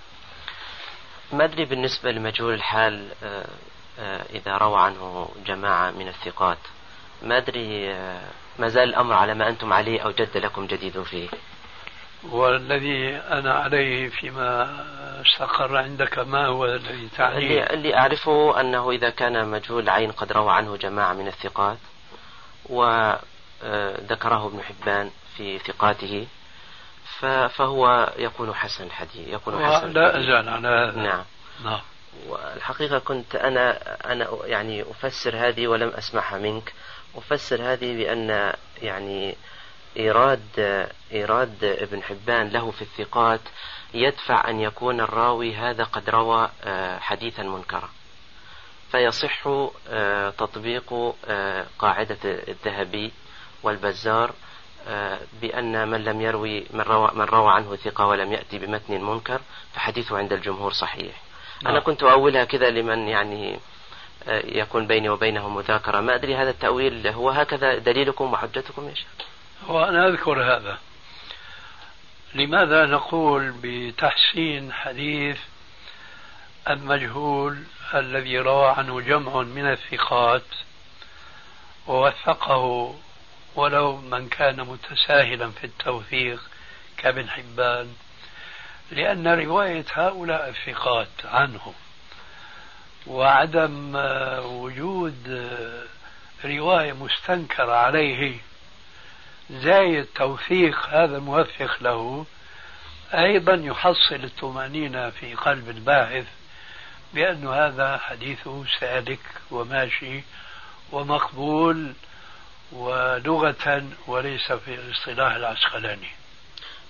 ما 1.34 1.44
أدري 1.44 1.66
بالنسبة 1.66 2.12
لمجهول 2.12 2.54
الحال 2.54 3.08
آه، 3.24 3.46
آه، 4.00 4.22
إذا 4.34 4.58
روى 4.58 4.82
عنه 4.82 5.30
جماعة 5.46 5.92
من 5.92 6.08
الثقات 6.08 6.58
ما 7.22 7.38
أدري 7.38 7.94
ما 8.60 8.68
زال 8.68 8.90
الأمر 8.90 9.14
على 9.14 9.34
ما 9.34 9.50
أنتم 9.50 9.74
عليه 9.74 10.02
أو 10.02 10.12
جد 10.12 10.38
لكم 10.38 10.66
جديد 10.68 11.04
فيه؟ 11.04 11.30
والذي 12.32 13.16
أنا 13.16 13.54
عليه 13.54 14.10
فيما 14.10 14.80
استقر 15.22 15.78
عندك 15.78 16.20
ما 16.20 16.46
هو 16.46 16.66
الذي 16.66 17.10
تعنيه؟ 17.18 17.38
اللي, 17.38 17.74
اللي 17.74 17.96
أعرفه 17.96 18.60
أنه 18.62 18.92
إذا 18.92 19.10
كان 19.10 19.48
مجهول 19.48 19.84
العين 19.84 20.12
قد 20.12 20.32
روى 20.32 20.52
عنه 20.52 20.78
جماعة 20.78 21.14
من 21.14 21.28
الثقات 21.28 21.78
وذكره 22.70 24.48
ابن 24.48 24.62
حبان 24.62 25.12
في 25.38 25.60
ثقاته 25.60 26.28
فهو 27.50 28.14
يكون 28.18 28.54
حسن 28.54 28.84
الحديث 28.84 29.28
يكون 29.28 29.66
حسن 29.66 29.92
لا 29.92 30.20
أزال 30.20 30.50
على 30.50 30.68
هذا. 30.68 31.02
نعم. 31.02 31.24
نعم. 31.64 31.82
والحقيقة 32.28 33.00
كنت 33.00 33.36
أنا 33.36 33.80
أنا 34.12 34.28
يعني 34.46 34.82
أفسر 34.82 35.36
هذه 35.36 35.68
ولم 35.68 35.90
أسمعها 35.90 36.38
منك. 36.38 36.74
أفسر 37.16 37.74
هذه 37.74 37.98
بأن 37.98 38.54
يعني 38.82 39.36
إيراد 39.98 40.90
إيراد 41.12 41.64
ابن 41.64 42.04
حبان 42.04 42.50
له 42.50 42.72
في 42.72 42.82
الثقات 42.82 43.42
يدفع 43.94 44.50
أن 44.50 44.60
يكون 44.60 45.02
الراوي 45.02 45.56
هذا 45.56 45.84
قد 45.84 46.10
روى 46.10 46.50
آه، 46.64 47.00
حديثا 47.00 47.44
منكرا. 47.44 47.90
فيصح 48.92 49.48
آه، 49.90 50.30
تطبيق 50.30 50.94
آه، 51.26 51.66
قاعدة 51.80 52.18
الذهبي 52.26 53.12
والبزار 53.64 54.34
بأن 55.42 55.88
من 55.88 56.04
لم 56.04 56.22
يروي 56.22 56.66
من 56.74 56.82
روى, 56.82 57.12
من 57.14 57.26
روى 57.26 57.52
عنه 57.52 57.76
ثقة 57.76 58.08
ولم 58.08 58.34
يأتي 58.34 58.60
بمتن 58.60 59.02
منكر 59.02 59.42
فحديثه 59.74 60.18
عند 60.18 60.34
الجمهور 60.34 60.74
صحيح. 60.74 61.22
نعم. 61.64 61.74
أنا 61.74 61.84
كنت 61.84 62.04
أولها 62.04 62.44
كذا 62.44 62.70
لمن 62.70 63.08
يعني 63.08 63.60
يكون 64.28 64.88
بيني 64.88 65.10
وبينه 65.10 65.50
مذاكرة. 65.50 66.02
ما 66.02 66.16
أدري 66.16 66.36
هذا 66.36 66.50
التأويل 66.50 67.08
هو 67.08 67.30
هكذا 67.30 67.78
دليلكم 67.78 68.34
وحجتكم 68.34 68.90
يا 68.90 68.94
شيخ؟ 68.94 69.08
وأنا 69.68 70.08
أذكر 70.08 70.44
هذا. 70.44 70.78
لماذا 72.36 72.86
نقول 72.86 73.54
بتحسين 73.64 74.74
حديث 74.74 75.38
المجهول 76.70 77.64
الذي 77.94 78.40
روى 78.40 78.68
عنه 78.78 79.02
جمع 79.02 79.42
من 79.42 79.72
الثقات 79.72 80.46
ووثقه 81.88 82.96
ولو 83.56 83.98
من 83.98 84.30
كان 84.30 84.62
متساهلا 84.62 85.52
في 85.52 85.64
التوثيق 85.64 86.40
كابن 86.98 87.30
حبان 87.30 87.94
لأن 88.92 89.28
رواية 89.28 89.86
هؤلاء 89.94 90.50
الثقات 90.50 91.26
عنه 91.26 91.74
وعدم 93.08 93.96
وجود 94.46 95.50
رواية 96.46 96.94
مستنكرة 96.94 97.76
عليه 97.76 98.38
زايد 99.54 100.06
توثيق 100.16 100.88
هذا 100.90 101.18
الموثق 101.18 101.84
له 101.84 102.26
أيضا 103.14 103.54
يحصل 103.54 104.16
الطمأنينة 104.16 105.10
في 105.10 105.34
قلب 105.34 105.70
الباحث 105.70 106.26
بأن 107.14 107.48
هذا 107.48 107.98
حديثه 107.98 108.66
سالك 108.80 109.20
وماشي 109.52 110.24
ومقبول 110.92 111.94
ولغة 112.72 113.84
وليس 114.08 114.52
في 114.52 114.74
الاصطلاح 114.74 115.34
العسقلاني. 115.36 116.10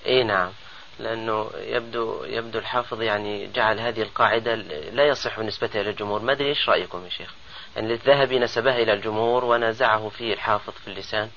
إي 0.06 0.24
نعم 0.24 0.52
لأنه 1.00 1.52
يبدو 1.58 2.24
يبدو 2.24 2.60
الحافظ 2.60 3.02
يعني 3.02 3.48
جعل 3.48 3.80
هذه 3.80 4.02
القاعدة 4.02 4.56
لا 4.92 5.08
يصح 5.08 5.40
نسبتها 5.40 5.82
إلى 5.82 5.90
الجمهور، 5.90 6.22
ما 6.22 6.32
أدري 6.32 6.50
إيش 6.50 6.70
رأيكم 6.70 7.06
يا 7.06 7.10
شيخ؟ 7.10 7.34
يعني 7.76 7.94
الذهبي 7.94 8.40
نسبها 8.40 8.78
إلى 8.78 8.94
الجمهور 8.94 9.46
ونازعه 9.46 10.10
فيه 10.10 10.34
الحافظ 10.34 10.74
في 10.74 10.88
اللسان. 10.88 11.30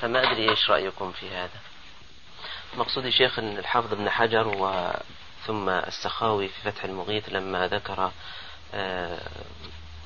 فما 0.00 0.30
أدري 0.30 0.50
إيش 0.50 0.70
رأيكم 0.70 1.12
في 1.12 1.30
هذا. 1.30 1.60
مقصودي 2.76 3.10
شيخ 3.12 3.38
أن 3.38 3.58
الحافظ 3.58 3.92
ابن 3.92 4.10
حجر 4.10 4.48
و 4.48 4.90
ثم 5.46 5.68
السخاوي 5.68 6.48
في 6.48 6.70
فتح 6.70 6.84
المغيث 6.84 7.28
لما 7.28 7.66
ذكر 7.66 8.10
آه، 8.74 9.18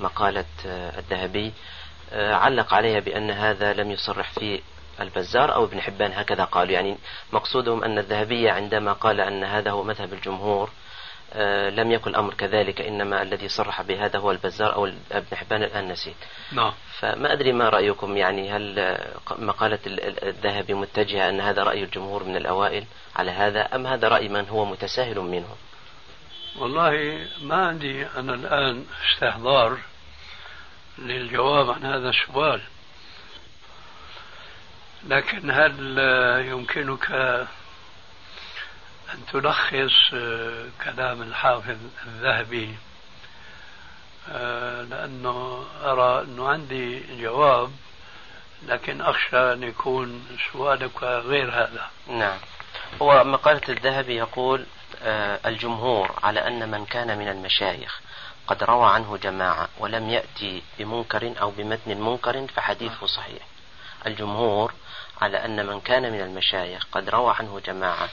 مقالة 0.00 0.44
آه، 0.66 0.98
الذهبي 0.98 1.52
علق 2.12 2.74
عليها 2.74 3.00
بأن 3.00 3.30
هذا 3.30 3.72
لم 3.72 3.90
يصرح 3.90 4.30
فيه 4.32 4.60
البزار 5.00 5.54
أو 5.54 5.64
ابن 5.64 5.80
حبان 5.80 6.12
هكذا 6.12 6.44
قالوا. 6.44 6.72
يعني 6.72 6.96
مقصودهم 7.32 7.84
أن 7.84 7.98
الذهبية 7.98 8.50
عندما 8.52 8.92
قال 8.92 9.20
أن 9.20 9.44
هذا 9.44 9.70
هو 9.70 9.82
مذهب 9.82 10.12
الجمهور 10.12 10.68
آه، 10.68 10.83
لم 11.70 11.92
يكن 11.92 12.10
الأمر 12.10 12.34
كذلك 12.34 12.80
إنما 12.80 13.22
الذي 13.22 13.48
صرح 13.48 13.82
بهذا 13.82 14.18
هو 14.18 14.30
البزار 14.30 14.74
أو 14.74 14.92
ابن 15.12 15.36
حبان 15.36 15.62
الآن 15.62 15.88
نسيت. 15.88 16.16
نعم. 16.52 16.72
فما 16.98 17.32
أدري 17.32 17.52
ما 17.52 17.68
رأيكم 17.68 18.16
يعني 18.16 18.50
هل 18.50 18.96
مقالة 19.38 19.78
الذهبي 20.22 20.74
متجهة 20.74 21.28
أن 21.28 21.40
هذا 21.40 21.62
رأي 21.62 21.84
الجمهور 21.84 22.24
من 22.24 22.36
الأوائل 22.36 22.84
على 23.16 23.30
هذا 23.30 23.62
أم 23.74 23.86
هذا 23.86 24.08
رأي 24.08 24.28
من 24.28 24.48
هو 24.48 24.64
متساهل 24.64 25.18
منهم 25.18 25.56
والله 26.58 27.26
ما 27.42 27.66
عندي 27.66 28.06
أنا 28.06 28.34
الآن 28.34 28.84
استحضار 29.10 29.78
للجواب 30.98 31.70
عن 31.70 31.84
هذا 31.84 32.08
السؤال. 32.08 32.60
لكن 35.08 35.50
هل 35.50 35.98
يمكنك 36.48 37.10
أن 39.14 39.26
تلخص 39.32 40.14
آه، 40.14 40.66
كلام 40.84 41.22
الحافظ 41.22 41.76
الذهبي. 42.06 42.76
آه، 44.32 44.82
لأنه 44.82 45.64
أرى 45.82 46.22
أنه 46.24 46.48
عندي 46.48 47.02
جواب 47.22 47.70
لكن 48.66 49.00
أخشى 49.00 49.52
أن 49.52 49.62
يكون 49.62 50.26
سؤالك 50.52 51.02
غير 51.02 51.50
هذا. 51.50 51.90
نعم. 52.08 52.38
هو 53.02 53.24
مقالة 53.24 53.60
الذهبي 53.68 54.16
يقول 54.16 54.66
آه، 55.02 55.40
الجمهور 55.46 56.18
على 56.22 56.46
أن 56.46 56.70
من 56.70 56.84
كان 56.84 57.18
من 57.18 57.28
المشايخ 57.28 58.00
قد 58.46 58.64
روى 58.64 58.90
عنه 58.90 59.16
جماعة 59.16 59.68
ولم 59.78 60.10
يأتي 60.10 60.62
بمنكر 60.78 61.34
أو 61.40 61.50
بمتن 61.50 62.00
منكر 62.00 62.46
فحديثه 62.46 63.06
صحيح. 63.06 63.42
الجمهور 64.06 64.72
على 65.20 65.44
أن 65.44 65.66
من 65.66 65.80
كان 65.80 66.12
من 66.12 66.20
المشايخ 66.20 66.86
قد 66.92 67.08
روى 67.08 67.34
عنه 67.38 67.60
جماعة 67.66 68.08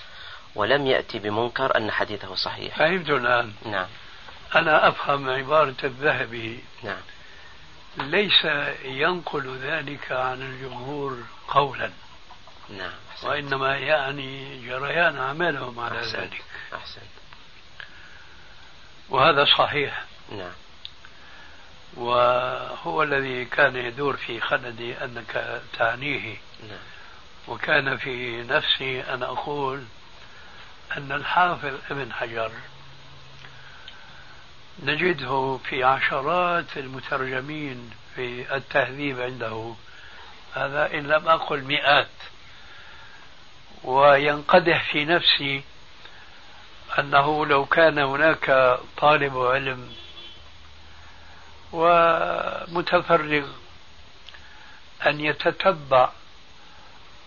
ولم 0.56 0.88
يأتي 0.88 1.20
بمنكر 1.20 1.78
أن 1.78 1.92
حديثه 1.92 2.36
صحيح. 2.36 2.78
فهمت 2.78 3.10
الآن. 3.10 3.54
نعم. 3.66 3.88
أنا 4.56 4.88
أفهم 4.88 5.30
عبارة 5.30 5.76
الذهبي. 5.84 6.64
نعم. 6.84 7.02
ليس 7.98 8.46
ينقل 8.84 9.58
ذلك 9.58 10.12
عن 10.12 10.42
الجمهور 10.42 11.18
قولا. 11.48 11.92
نعم 12.70 12.92
أحسنت. 13.12 13.30
وإنما 13.30 13.78
يعني 13.78 14.62
جريان 14.68 15.18
أعمالهم 15.18 15.80
على 15.80 16.00
أحسنت. 16.00 16.16
ذلك. 16.16 16.44
أحسنت. 16.74 17.04
وهذا 19.10 19.46
صحيح. 19.46 20.04
نعم. 20.32 20.54
وهو 21.98 23.04
الذي 23.04 23.46
كان 23.46 23.76
يدور 23.76 24.18
في 24.18 24.40
خلدي 24.40 25.04
أنك 25.04 25.62
تعنيه. 25.78 26.38
نعم. 26.70 26.80
وكان 27.48 27.98
في 27.98 28.44
نفسي 28.44 29.02
أن 29.02 29.24
أقول 29.24 29.84
أن 30.98 31.12
الحافظ 31.12 31.74
ابن 31.92 32.14
حجر 32.14 32.52
نجده 34.84 35.60
في 35.70 35.84
عشرات 35.84 36.78
المترجمين 36.78 37.92
في 38.16 38.56
التهذيب 38.56 39.22
عنده. 39.22 39.74
هذا 40.56 40.94
إن 40.94 41.08
لم 41.08 41.28
أقل 41.28 41.62
مئات. 41.62 42.08
وينقدح 43.84 44.92
في 44.92 45.06
نفسي 45.06 45.64
أنه 47.00 47.46
لو 47.46 47.66
كان 47.66 48.00
هناك 48.00 48.78
طالب 48.98 49.38
علم 49.38 49.94
ومتفرغ 51.72 53.48
أن 55.06 55.20
يتتبع 55.20 56.10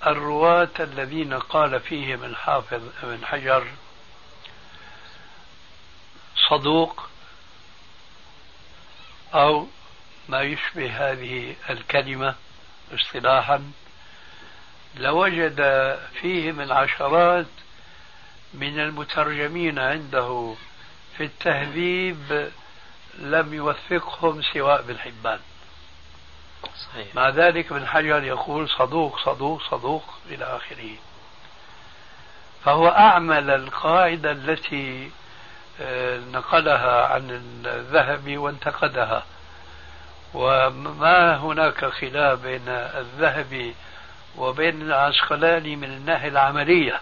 الرواة 0.07 0.69
الذين 0.81 1.35
قال 1.35 1.81
فيهم 1.81 2.25
الحافظ 2.25 2.83
ابن 3.03 3.27
حجر 3.27 3.67
صدوق 6.49 7.09
أو 9.35 9.67
ما 10.29 10.43
يشبه 10.43 11.13
هذه 11.13 11.57
الكلمة 11.71 12.35
اصطلاحا 12.95 13.73
لوجد 14.97 15.61
فيهم 16.21 16.61
العشرات 16.61 17.47
من 18.55 18.81
المترجمين 18.81 19.79
عنده 19.79 20.55
في 21.17 21.25
التهذيب 21.25 22.51
لم 23.19 23.55
يوثقهم 23.55 24.43
سواء 24.43 24.81
ابن 24.81 24.99
حبان 24.99 25.41
صحيح. 26.65 27.15
مع 27.15 27.29
ذلك 27.29 27.73
ابن 27.73 27.87
حجر 27.87 28.25
يقول 28.25 28.69
صدوق 28.69 29.19
صدوق 29.25 29.63
صدوق 29.71 30.05
إلى 30.31 30.45
آخره. 30.45 30.97
فهو 32.65 32.89
أعمل 32.89 33.51
القاعدة 33.51 34.31
التي 34.31 35.11
آه، 35.81 36.19
نقلها 36.33 37.07
عن 37.07 37.31
الذهبي 37.67 38.37
وانتقدها. 38.37 39.25
وما 40.35 41.37
هناك 41.37 41.85
خلاف 41.85 42.41
بين 42.41 42.69
الذهبي 42.69 43.75
وبين 44.37 44.83
العسقلاني 44.83 45.77
من 45.77 45.85
الناحية 45.85 46.29
العملية. 46.29 47.01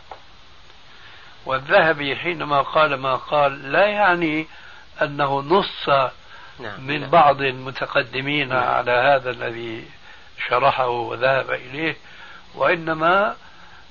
والذهبي 1.46 2.16
حينما 2.16 2.62
قال 2.62 2.94
ما 2.94 3.16
قال 3.16 3.72
لا 3.72 3.86
يعني 3.86 4.46
أنه 5.02 5.40
نص 5.40 6.12
نعم 6.62 6.86
من. 6.86 7.10
بعض 7.10 7.42
المتقدمين 7.42 8.48
نعم. 8.48 8.64
على 8.64 8.90
هذا 8.90 9.30
الذي 9.30 9.88
شرحه 10.48 10.88
وذهب 10.88 11.50
إليه 11.50 11.96
وإنما 12.54 13.36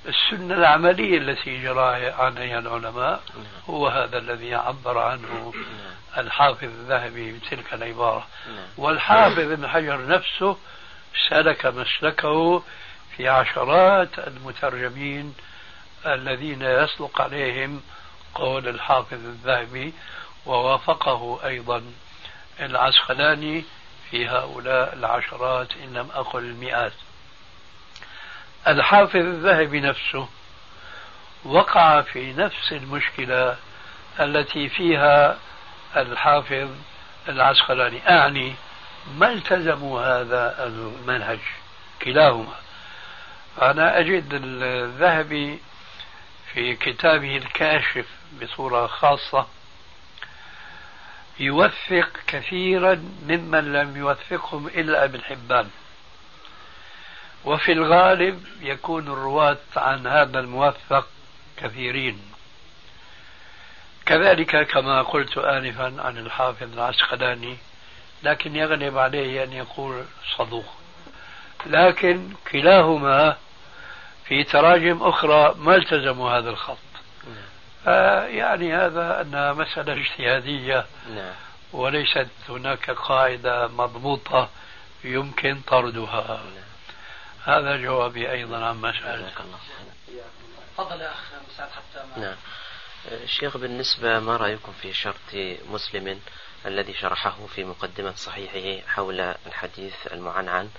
السنة 0.08 0.54
العملية 0.54 1.18
التي 1.18 1.62
جرى 1.62 2.10
عليها 2.10 2.58
العلماء 2.58 3.20
نعم. 3.34 3.44
هو 3.68 3.88
هذا 3.88 4.18
الذي 4.18 4.54
عبر 4.54 4.98
عنه 4.98 5.52
نعم. 5.54 6.24
الحافظ 6.26 6.64
الذهبي 6.64 7.32
بتلك 7.32 7.74
العبارة. 7.74 8.26
والحافظ 8.76 9.38
ابن 9.38 9.68
حجر 9.68 10.06
نفسه 10.06 10.56
سلك 11.28 11.66
مسلكه 11.66 12.62
في 13.16 13.28
عشرات 13.28 14.18
المترجمين 14.18 15.34
الذين 16.06 16.62
يصدق 16.62 17.20
عليهم 17.20 17.82
قول 18.34 18.68
الحافظ 18.68 19.12
الذهبي 19.12 19.92
ووافقه 20.46 21.40
أيضا 21.44 21.82
العسقلاني 22.60 23.64
في 24.10 24.28
هؤلاء 24.28 24.94
العشرات 24.94 25.68
إن 25.84 25.92
لم 25.92 26.08
أقل 26.14 26.38
المئات. 26.38 26.92
الحافظ 28.68 29.16
الذهبي 29.16 29.80
نفسه 29.80 30.28
وقع 31.44 32.00
في 32.00 32.32
نفس 32.32 32.72
المشكلة 32.72 33.56
التي 34.20 34.68
فيها 34.68 35.38
الحافظ 35.96 36.68
العسقلاني. 37.28 38.10
أعني 38.10 38.54
ما 39.14 39.32
التزموا 39.32 40.00
هذا 40.00 40.66
المنهج 40.66 41.38
كلاهما؟ 42.02 42.54
أنا 43.62 43.98
أجد 43.98 44.28
الذهبي 44.32 45.58
في 46.52 46.76
كتابه 46.76 47.36
الكاشف 47.36 48.06
بصورة 48.42 48.86
خاصة 48.86 49.46
يوثق 51.40 52.08
كثيرا 52.26 52.94
ممن 53.28 53.72
لم 53.72 53.96
يوثقهم 53.96 54.66
إلا 54.66 55.04
ابن 55.04 55.20
حبان 55.20 55.70
وفي 57.44 57.72
الغالب 57.72 58.46
يكون 58.60 59.08
الرواة 59.08 59.56
عن 59.76 60.06
هذا 60.06 60.40
الموثق 60.40 61.06
كثيرين. 61.56 62.20
كذلك 64.06 64.66
كما 64.66 65.02
قلت 65.02 65.38
آنفا 65.38 66.02
عن 66.02 66.18
الحافظ 66.18 66.72
العسقلاني 66.72 67.56
لكن 68.22 68.56
يغلب 68.56 68.98
عليه 68.98 69.44
أن 69.44 69.52
يقول 69.52 70.04
صدوق. 70.36 70.74
لكن 71.66 72.28
كلاهما 72.52 73.36
في 74.24 74.44
تراجم 74.44 75.02
أخرى 75.02 75.54
ما 75.58 75.76
التزموا 75.76 76.30
هذا 76.30 76.50
الخط. 76.50 76.91
يعني 78.26 78.74
هذا 78.76 79.20
أنها 79.20 79.52
مسألة 79.52 79.92
اجتهادية. 79.92 80.86
نعم. 81.14 81.34
وليست 81.72 82.28
هناك 82.48 82.90
قاعدة 82.90 83.68
مضبوطة 83.68 84.48
يمكن 85.04 85.60
طردها. 85.66 86.42
هذا 87.44 87.76
جوابي 87.76 88.30
أيضا 88.30 88.64
عن 88.64 88.76
مسألة 88.76 89.16
جزاك 89.16 89.40
الله 89.40 89.58
خيرا. 89.58 90.24
تفضل 90.76 91.00
يا 91.00 91.10
أخ 91.10 91.20
مساعد 91.52 91.68
حتى 91.70 92.06
ما 92.16 92.24
نعم. 92.24 92.36
الشيخ 93.12 93.56
بالنسبة 93.56 94.20
ما 94.20 94.36
رأيكم 94.36 94.72
في 94.82 94.92
شرط 94.92 95.34
مسلم 95.70 96.20
الذي 96.66 96.94
شرحه 96.94 97.46
في 97.54 97.64
مقدمة 97.64 98.14
صحيحه 98.16 98.88
حول 98.88 99.20
الحديث 99.20 99.94
المعنعن؟ 100.12 100.70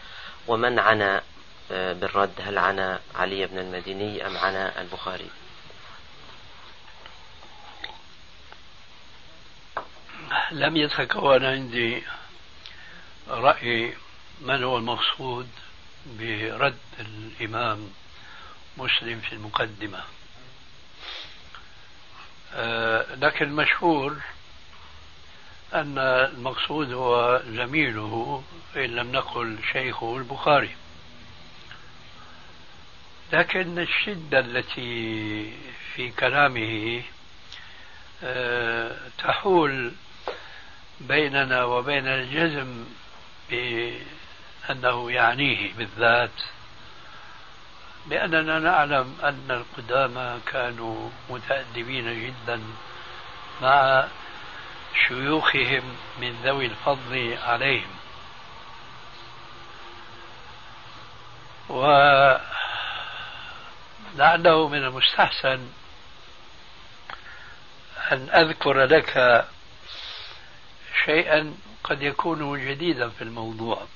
ومن 0.48 0.80
عنا 0.80 1.22
بالرد 1.70 2.34
هل 2.42 2.58
عنا 2.58 3.00
علي 3.16 3.48
بن 3.48 3.60
المديني 3.60 4.28
أم 4.28 4.38
عنا 4.38 4.82
البخاري؟ 4.82 5.30
لم 10.52 10.78
يتكون 10.78 11.46
عندي 11.46 12.04
رأي 13.28 13.94
من 14.42 14.64
هو 14.64 14.78
المقصود 14.78 15.48
برد 16.20 16.78
الإمام 17.00 17.90
مسلم 18.78 19.20
في 19.20 19.34
المقدمة. 19.34 20.04
آه، 22.54 23.16
لكن 23.16 23.46
المشهور 23.46 24.18
أن 25.74 25.98
المقصود 25.98 26.94
هو 26.94 27.42
زميله 27.48 28.44
إن 28.76 28.82
لم 28.82 29.12
نقل 29.12 29.58
شيخه 29.74 30.18
البخاري. 30.18 30.76
لكن 33.34 33.80
الشدة 33.80 34.40
التي 34.40 35.54
في 35.96 36.12
كلامه 36.12 37.02
آه، 38.24 38.98
تحول 39.18 39.94
بيننا 41.00 41.64
وبين 41.64 42.08
الجزم 42.08 42.86
بأنه 43.50 45.12
يعنيه 45.12 45.74
بالذات 45.74 46.42
لأننا 48.08 48.60
نعلم 48.60 49.18
أن 49.24 49.48
القدامى 49.52 50.40
كانوا 50.46 51.10
متأدبين 51.30 52.26
جدا 52.26 52.62
مع 53.62 54.08
شيوخهم 55.08 55.84
من 56.20 56.40
ذوي 56.44 56.66
الفضل 56.66 57.38
عليهم. 57.44 57.96
ولعله 61.70 62.40
من 64.68 64.84
المستحسن 64.84 65.70
أن 68.12 68.30
أذكر 68.30 68.86
لك 68.86 69.46
شيئا 71.06 71.56
قد 71.84 72.02
يكون 72.02 72.66
جديدا 72.66 73.10
في 73.10 73.22
الموضوع. 73.22 73.88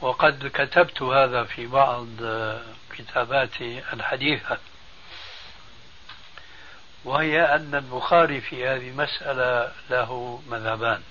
وقد 0.00 0.50
كتبت 0.54 1.02
هذا 1.02 1.44
في 1.44 1.66
بعض 1.66 2.06
كتاباتي 2.96 3.82
الحديثة. 3.92 4.58
وهي 7.04 7.54
أن 7.54 7.74
البخاري 7.74 8.40
في 8.40 8.66
هذه 8.68 8.88
المسألة 8.88 9.72
له 9.90 10.42
مذهبان. 10.48 11.02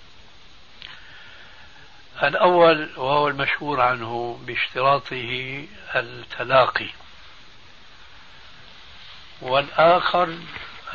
الأول 2.23 2.89
وهو 2.97 3.27
المشهور 3.27 3.81
عنه 3.81 4.39
باشتراطه 4.45 5.67
التلاقي. 5.95 6.89
والآخر 9.41 10.37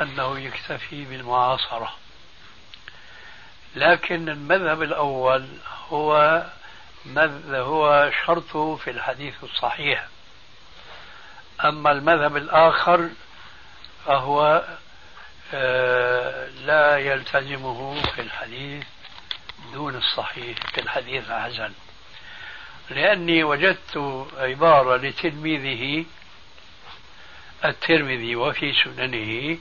أنه 0.01 0.39
يكتفي 0.39 1.05
بالمعاصرة. 1.05 1.93
لكن 3.75 4.29
المذهب 4.29 4.81
الأول 4.81 5.47
هو 5.89 6.43
هو 7.49 8.11
شرطه 8.25 8.75
في 8.75 8.89
الحديث 8.89 9.33
الصحيح. 9.43 10.07
أما 11.65 11.91
المذهب 11.91 12.37
الآخر 12.37 13.09
فهو 14.05 14.63
آه، 15.53 16.47
لا 16.47 16.97
يلتزمه 16.97 18.01
في 18.01 18.21
الحديث 18.21 18.83
دون 19.73 19.95
الصحيح 19.95 20.57
في 20.73 20.81
الحديث 20.81 21.31
الحسن 21.31 21.73
لأني 22.89 23.43
وجدت 23.43 24.25
عبارة 24.37 24.97
لتلميذه 24.97 26.05
الترمذي 27.65 28.35
وفي 28.35 28.73
سننه 28.73 29.57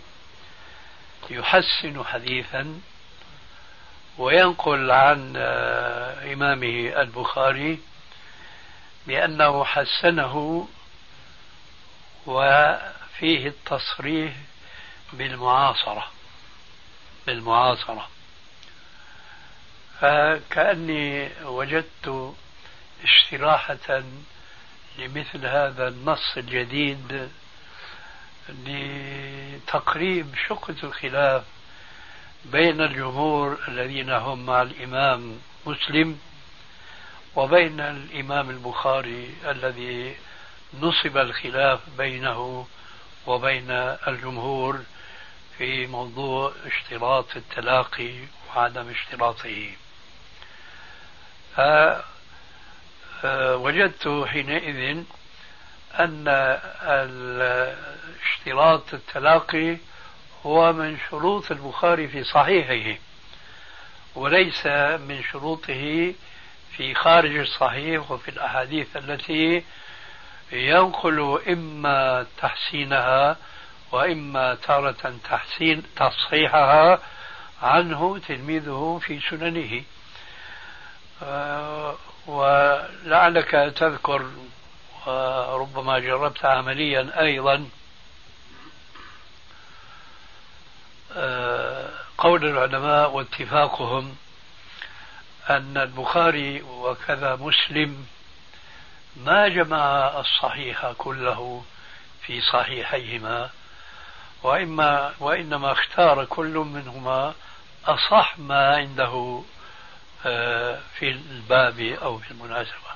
يحسن 1.31 2.05
حديثا 2.05 2.81
وينقل 4.19 4.91
عن 4.91 5.33
آه، 5.37 6.33
إمامه 6.33 7.01
البخاري 7.01 7.79
بأنه 9.07 9.65
حسنه 9.65 10.69
وفيه 12.27 13.47
التصريح 13.49 14.33
بالمعاصرة 15.13 16.07
بالمعاصرة. 17.27 18.09
فكأني 20.01 21.31
وجدت 21.45 22.35
استراحة 23.05 24.03
لمثل 24.99 25.47
هذا 25.47 25.89
النص 25.89 26.37
الجديد 26.37 27.31
لتقريب 28.49 30.35
شقة 30.49 30.77
الخلاف 30.83 31.45
بين 32.45 32.81
الجمهور 32.81 33.59
الذين 33.69 34.11
هم 34.11 34.47
مع 34.47 34.63
الإمام 34.63 35.39
مسلم 35.67 36.19
وبين 37.37 37.81
الإمام 37.81 38.51
البخاري 38.51 39.35
الذي 39.49 40.17
نصب 40.81 41.17
الخلاف 41.17 41.81
بينه 41.99 42.67
وبين 43.27 43.71
الجمهور 44.09 44.81
في 45.59 45.87
موضوع 45.87 46.53
اشتراط 46.67 47.37
التلاقي 47.37 48.15
وعدم 48.49 48.89
اشتراطه. 48.89 49.71
فوجدت 53.23 54.27
حينئذ 54.29 55.05
أن 55.95 56.29
اشتراط 58.23 58.95
التلاقي 58.95 59.77
هو 60.49 60.73
من 60.73 60.99
شروط 61.11 61.51
البخاري 61.51 62.09
في 62.09 62.25
صحيحه 62.25 62.99
وليس 64.15 64.67
من 65.07 65.23
شروطه 65.33 66.15
في 66.77 66.95
خارج 66.95 67.37
الصحيح 67.37 68.11
وفي 68.11 68.29
الأحاديث 68.29 68.97
التي 68.97 69.65
ينقل 70.53 71.41
إما 71.49 72.27
تحسينها 72.39 73.37
وإما 73.93 74.55
تارة 74.55 75.15
تحسين 75.25 75.83
تصحيحها 75.97 76.99
عنه 77.63 78.19
تلميذه 78.29 79.01
في 79.03 79.21
سننه. 79.31 79.83
آه، 81.23 81.97
ولعلك 82.27 83.51
تذكر 83.77 84.27
وربما 85.07 85.99
جربت 85.99 86.45
عمليا 86.45 87.21
أيضا 87.21 87.55
آه، 87.55 87.79
قول 92.19 92.45
العلماء 92.45 93.11
واتفاقهم 93.11 94.17
أن 95.51 95.77
البخاري 95.77 96.63
وكذا 96.63 97.37
مسلم 97.37 98.07
ما 99.17 99.49
جمع 99.49 100.13
الصحيح 100.21 100.93
كله 100.99 101.65
في 102.23 102.41
صحيحيهما 102.41 103.51
وإما 104.43 105.15
وإنما 105.21 105.73
اختار 105.73 106.25
كل 106.25 106.55
منهما 106.55 107.35
أصح 107.87 108.39
ما 108.39 108.77
عنده 108.77 109.43
آه، 110.27 110.79
في 110.99 111.09
الباب 111.11 111.81
أو 111.81 112.19
في 112.19 112.31
المناسبة. 112.31 112.89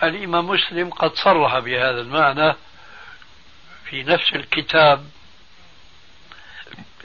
والإمام 0.00 0.46
مسلم 0.46 0.90
قد 0.90 1.14
صرح 1.14 1.58
بهذا 1.58 2.00
المعنى 2.00 2.54
في 3.90 4.02
نفس 4.02 4.32
الكتاب 4.32 5.10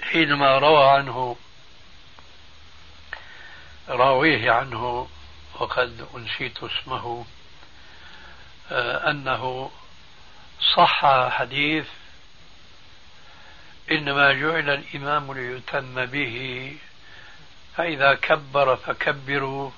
حينما 0.01 0.57
روى 0.57 0.89
عنه 0.89 1.35
راويه 3.89 4.51
عنه 4.51 5.07
وقد 5.59 6.07
أنسيت 6.15 6.63
اسمه 6.63 7.25
آه، 8.71 9.11
أنه 9.11 9.71
صح 10.75 11.29
حديث 11.29 11.85
إنما 13.91 14.33
جعل 14.33 14.69
الإمام 14.69 15.33
ليتم 15.33 16.05
به 16.05 16.77
فإذا 17.75 18.13
كبر 18.13 18.75
فكبروا 18.75 19.71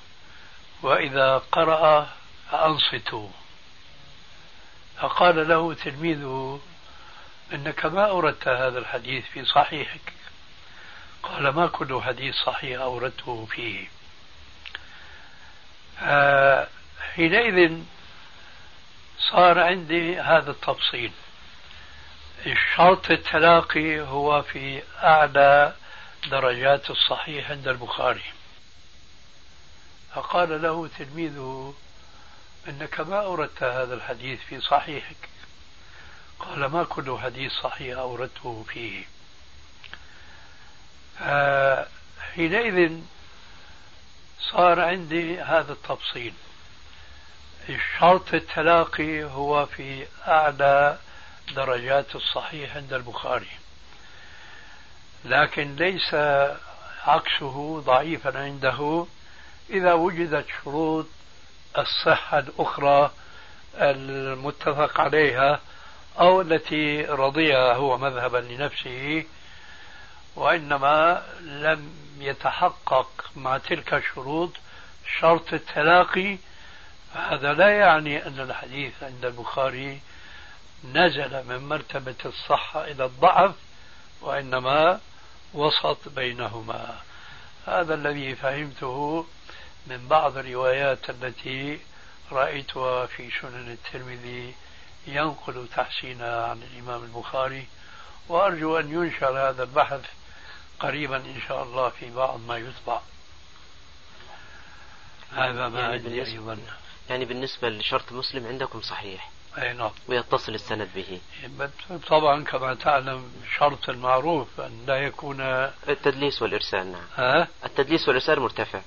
وإذا 0.82 1.38
قرأ 1.38 2.08
فأنصتوا. 2.50 3.28
فقال 5.00 5.48
له 5.48 5.74
تلميذه 5.74 6.60
إنك 7.52 7.86
ما 7.86 8.08
أوردت 8.08 8.48
هذا 8.48 8.78
الحديث 8.78 9.24
في 9.24 9.44
صحيحك. 9.44 10.12
قال 11.22 11.48
ما 11.48 11.66
كل 11.66 12.02
حديث 12.02 12.34
صحيح 12.34 12.80
أوردته 12.80 13.46
فيه. 13.50 13.88
حينئذ 17.14 17.82
صار 19.18 19.58
عندي 19.58 20.20
هذا 20.20 20.50
التفصيل. 20.50 21.12
الشرط 22.46 23.10
التلاقي 23.10 24.00
هو 24.00 24.42
في 24.42 24.82
أعلى 25.02 25.74
درجات 26.26 26.90
الصحيح 26.90 27.50
عند 27.50 27.68
البخاري. 27.68 28.24
فقال 30.14 30.62
له 30.62 30.88
تلميذه 30.98 31.74
إنك 32.68 33.00
ما 33.00 33.20
أوردت 33.20 33.62
هذا 33.62 33.94
الحديث 33.94 34.40
في 34.40 34.60
صحيحك. 34.60 35.31
قال 36.42 36.66
ما 36.66 36.84
كل 36.84 37.18
حديث 37.18 37.52
صحيح 37.52 37.98
أوردته 37.98 38.64
فيه. 38.68 39.04
حينئذ 42.34 43.00
صار 44.50 44.80
عندي 44.80 45.40
هذا 45.40 45.72
التفصيل. 45.72 46.34
شرط 47.98 48.34
التلاقي 48.34 49.24
هو 49.24 49.66
في 49.66 50.06
أعلى 50.28 50.98
درجات 51.54 52.16
الصحيح 52.16 52.76
عند 52.76 52.92
البخاري. 52.92 53.50
لكن 55.24 55.76
ليس 55.76 56.14
عكسه 57.06 57.80
ضعيفا 57.80 58.38
عنده. 58.38 59.06
إذا 59.70 59.92
وجدت 59.92 60.46
شروط 60.64 61.06
الصحة 61.78 62.38
الأخرى 62.38 63.10
المتفق 63.74 65.00
عليها 65.00 65.60
أو 66.20 66.40
التي 66.40 67.02
رضيها 67.02 67.74
هو 67.74 67.98
مذهبا 67.98 68.38
لنفسه 68.38 69.24
وإنما 70.36 71.26
لم 71.40 71.94
يتحقق 72.18 73.30
مع 73.36 73.58
تلك 73.58 73.94
الشروط 73.94 74.50
شرط 75.20 75.52
التلاقي. 75.52 76.38
هذا 77.14 77.52
لا 77.52 77.78
يعني 77.78 78.26
أن 78.26 78.40
الحديث 78.40 79.02
عند 79.02 79.24
البخاري 79.24 80.00
نزل 80.84 81.48
من 81.48 81.68
مرتبة 81.68 82.14
الصحة 82.24 82.84
إلى 82.84 83.04
الضعف 83.04 83.54
وإنما 84.20 85.00
وسط 85.54 86.08
بينهما. 86.08 86.96
هذا 87.66 87.94
الذي 87.94 88.34
فهمته 88.34 89.26
من 89.86 90.08
بعض 90.08 90.36
الروايات 90.36 91.10
التي 91.10 91.80
رأيتها 92.32 93.06
في 93.06 93.30
سنن 93.40 93.68
الترمذي 93.72 94.54
ينقل 95.06 95.68
تحسينها 95.76 96.46
عن 96.46 96.62
الإمام 96.62 97.04
البخاري 97.04 97.66
وأرجو 98.28 98.78
أن 98.78 98.92
ينشر 98.92 99.48
هذا 99.48 99.62
البحث 99.62 100.00
قريبا 100.80 101.16
إن 101.16 101.40
شاء 101.48 101.62
الله 101.62 101.88
في 101.88 102.10
بعض 102.10 102.40
ما 102.40 102.56
يطبع 102.56 103.00
هذا 105.32 105.68
ما 105.68 105.80
يعني 105.80 106.24
أيضا. 106.24 106.58
يعني 107.10 107.24
بالنسبة 107.24 107.68
لشرط 107.68 108.12
مسلم 108.12 108.46
عندكم 108.46 108.80
صحيح؟ 108.80 109.30
أي 109.58 109.72
نعم. 109.72 109.90
ويتصل 110.08 110.54
السند 110.54 110.88
به. 110.94 111.20
طبعا 112.06 112.44
كما 112.44 112.74
تعلم 112.74 113.32
شرط 113.58 113.88
المعروف 113.88 114.60
أن 114.60 114.84
لا 114.86 114.96
يكون 114.96 115.40
التدليس 115.88 116.42
والإرسال 116.42 116.92
نعم. 116.92 117.06
ها؟ 117.16 117.48
التدليس 117.64 118.08
والإرسال 118.08 118.40
مرتفع. 118.40 118.80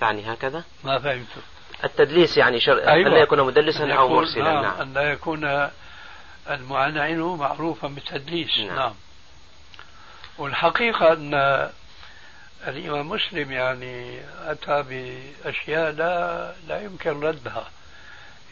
تعني 0.00 0.32
هكذا؟ 0.32 0.64
ما 0.84 0.98
فهمت. 0.98 1.28
التدليس 1.84 2.36
يعني 2.36 2.60
شر... 2.60 2.88
أيوة. 2.88 3.08
أن 3.08 3.12
لا 3.12 3.18
يكون 3.18 3.40
مدلسا 3.40 3.92
أو 3.92 4.08
مرسلا 4.08 4.52
نعم. 4.52 4.62
نعم 4.62 4.80
أن 4.80 4.94
لا 4.94 5.12
يكون 5.12 5.70
المعنعن 6.50 7.18
معروفا 7.18 7.88
بالتدليس 7.88 8.58
نعم, 8.58 8.76
نعم. 8.76 8.94
والحقيقة 10.38 11.12
أن 11.12 11.34
الإمام 12.66 13.08
مسلم 13.08 13.52
يعني 13.52 14.20
أتى 14.44 14.82
بأشياء 14.82 15.92
لا 15.92 16.54
لا 16.68 16.82
يمكن 16.82 17.20
ردها 17.20 17.70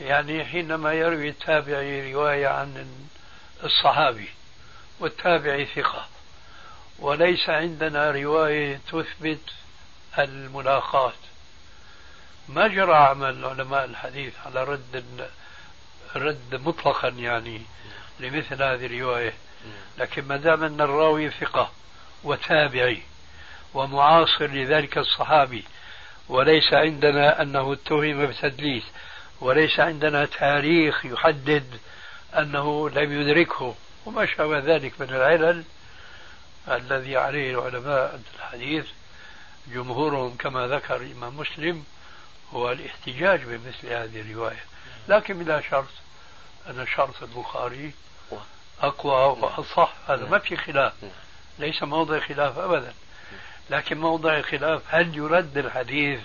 يعني 0.00 0.44
حينما 0.44 0.92
يروي 0.92 1.28
التابعي 1.28 2.12
رواية 2.12 2.48
عن 2.48 2.86
الصحابي 3.64 4.28
والتابعي 5.00 5.66
ثقة 5.66 6.06
وليس 6.98 7.48
عندنا 7.48 8.10
رواية 8.10 8.80
تثبت 8.92 9.40
الملاقات 10.18 11.14
ما 12.54 12.68
جرى 12.68 12.94
عمل 12.94 13.44
علماء 13.44 13.84
الحديث 13.84 14.34
على 14.46 14.64
رد 14.64 15.04
رد 16.16 16.54
مطلقا 16.64 17.08
يعني 17.08 17.62
لمثل 18.20 18.62
هذه 18.62 18.86
الرواية. 18.86 19.32
لكن 19.98 20.24
ما 20.28 20.36
دام 20.36 20.64
أن 20.64 20.80
الراوي 20.80 21.30
ثقة 21.30 21.70
وتابعي 22.24 23.02
ومعاصر 23.74 24.46
لذلك 24.46 24.98
الصحابي 24.98 25.64
وليس 26.28 26.72
عندنا 26.72 27.42
أنه 27.42 27.72
اتهم 27.72 28.26
بتدليس 28.26 28.84
وليس 29.40 29.80
عندنا 29.80 30.26
تاريخ 30.26 31.06
يحدد 31.06 31.78
أنه 32.38 32.90
لم 32.90 33.20
يدركه 33.20 33.74
وما 34.06 34.26
شابه 34.26 34.58
ذلك 34.58 35.00
من 35.00 35.08
العلل 35.10 35.64
الذي 36.68 37.16
عليه 37.16 37.50
العلماء 37.50 38.20
الحديث 38.36 38.86
جمهورهم 39.68 40.36
كما 40.36 40.66
ذكر 40.66 40.96
الإمام 40.96 41.36
مسلم. 41.36 41.84
هو 42.54 42.72
الاحتجاج 42.72 43.44
بمثل 43.44 43.86
هذه 43.86 44.20
الرواية. 44.20 44.64
لكن 45.08 45.38
بلا 45.38 45.60
شرط 45.60 45.88
أن 46.70 46.86
شرط 46.96 47.22
البخاري 47.22 47.92
أقوى 48.82 49.38
وأصح. 49.40 49.92
هذا 50.08 50.28
ما 50.28 50.38
في 50.38 50.56
خلاف. 50.56 50.92
ليس 51.58 51.82
موضع 51.82 52.20
خلاف 52.20 52.58
أبدا. 52.58 52.92
لكن 53.70 54.00
موضع 54.00 54.42
خلاف 54.42 54.82
هل 54.88 55.16
يرد 55.16 55.58
الحديث 55.58 56.20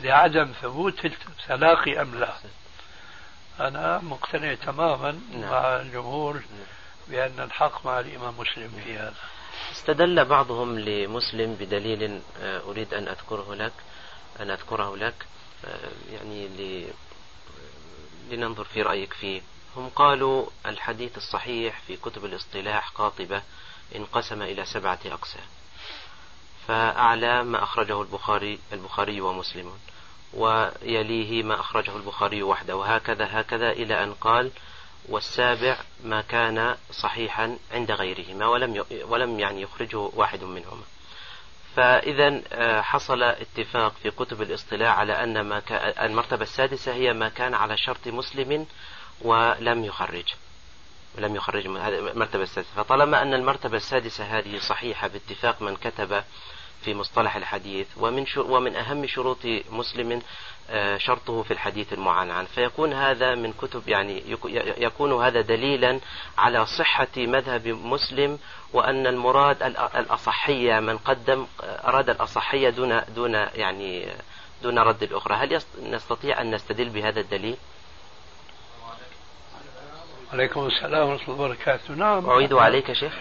لعدم 0.00 0.52
ثبوت 0.62 1.04
التلاقي 1.04 2.02
أم 2.02 2.14
لا؟ 2.14 2.34
أنا 3.60 3.98
مقتنع 3.98 4.54
تماما. 4.54 5.20
مع 5.32 5.76
الجمهور 5.76 6.42
بأن 7.08 7.40
الحق 7.40 7.86
مع 7.86 8.00
الإمام 8.00 8.34
مسلم 8.38 8.80
في 8.84 8.98
هذا. 8.98 9.14
استدل 9.72 10.24
بعضهم 10.24 10.78
لمسلم 10.78 11.54
بدليل 11.54 12.20
آه، 12.42 12.60
أريد 12.60 12.94
أن 12.94 13.08
أذكره 13.08 13.54
لك 13.54 13.72
أن 14.40 14.50
أذكره 14.50 14.96
لك. 14.96 15.26
يعني 16.12 16.48
لننظر 18.30 18.64
في 18.64 18.82
رأيك 18.82 19.12
فيه. 19.12 19.42
هم 19.76 19.88
قالوا 19.88 20.46
الحديث 20.66 21.16
الصحيح 21.16 21.80
في 21.86 21.96
كتب 21.96 22.24
الاصطلاح 22.24 22.88
قاطبة 22.88 23.42
انقسم 23.96 24.42
إلى 24.42 24.64
سبعة 24.64 24.98
أقسام. 25.06 25.46
فأعلى 26.68 27.44
ما 27.44 27.62
أخرجه 27.62 28.02
البخاري 28.02 28.58
البخاري 28.72 29.20
ومسلم 29.20 29.72
ويليه 30.34 31.42
ما 31.42 31.60
أخرجه 31.60 31.96
البخاري 31.96 32.42
وحده. 32.42 32.76
وهكذا 32.76 33.40
هكذا 33.40 33.70
إلى 33.70 34.02
أن 34.04 34.14
قال 34.14 34.50
والسابع 35.08 35.76
ما 36.04 36.20
كان 36.20 36.76
صحيحا 36.92 37.58
عند 37.72 37.90
غيرهما 37.90 38.46
ولم 38.46 38.84
ولم 39.08 39.40
يعني 39.40 39.62
يخرجه 39.62 39.98
واحد 39.98 40.44
منهما. 40.44 40.82
فإذا 41.76 42.40
آه، 42.52 42.80
حصل 42.80 43.22
اتفاق 43.22 43.92
في 44.02 44.10
كتب 44.10 44.42
الاصطلاح 44.42 44.98
على 44.98 45.24
أن 45.24 45.40
ما 45.40 45.62
المرتبة 46.04 46.42
السادسة 46.42 46.92
هي 46.92 47.12
ما 47.12 47.28
كان 47.28 47.54
على 47.54 47.76
شرط 47.76 48.08
مسلم 48.08 48.66
ولم 49.22 49.84
يخرج 49.84 50.34
لم 51.18 51.36
يخرج 51.36 51.66
المرتبة 51.66 52.42
السادسة. 52.42 52.70
فطالما 52.76 53.22
أن 53.22 53.34
المرتبة 53.34 53.76
السادسة 53.76 54.24
هذه 54.24 54.58
صحيحة 54.58 55.08
باتفاق 55.08 55.62
من 55.62 55.76
كتب 55.76 56.22
في 56.84 56.94
مصطلح 56.94 57.36
الحديث 57.36 57.86
ومن 57.96 58.26
ومن 58.36 58.76
أهم 58.76 59.06
شروط 59.06 59.38
مسلم 59.70 60.22
آه، 60.72 60.96
شرطه 60.96 61.42
في 61.42 61.50
الحديث 61.50 61.92
المعنعن. 61.92 62.44
فيكون 62.44 62.92
هذا 62.92 63.34
من 63.34 63.52
كتب 63.52 63.88
يعني 63.88 64.22
يكون 64.78 65.12
هذا 65.12 65.40
دليلا 65.40 66.00
على 66.38 66.66
صحة 66.66 67.08
مذهب 67.16 67.68
مسلم 67.68 68.38
وأن 68.72 69.06
المراد 69.06 69.62
الأصحية 69.96 70.80
من 70.80 70.98
قدم 70.98 71.46
أراد 71.62 72.10
الأصحية 72.10 72.70
دون 72.70 73.02
دون 73.14 73.34
يعني 73.34 74.06
دون 74.62 74.78
رد 74.78 75.02
الأخرى. 75.02 75.34
هل 75.34 75.60
نستطيع 75.82 76.40
أن 76.40 76.54
نستدل 76.54 76.88
بهذا 76.88 77.20
الدليل؟ 77.20 77.56
عليكم 80.32 80.66
السلام 80.66 81.08
ورحمة 81.08 81.34
الله 81.34 81.44
وبركاته. 81.44 81.94
نعم. 81.94 82.30
أعيد 82.30 82.52
عليك 82.52 82.92
شيخ. 82.92 83.12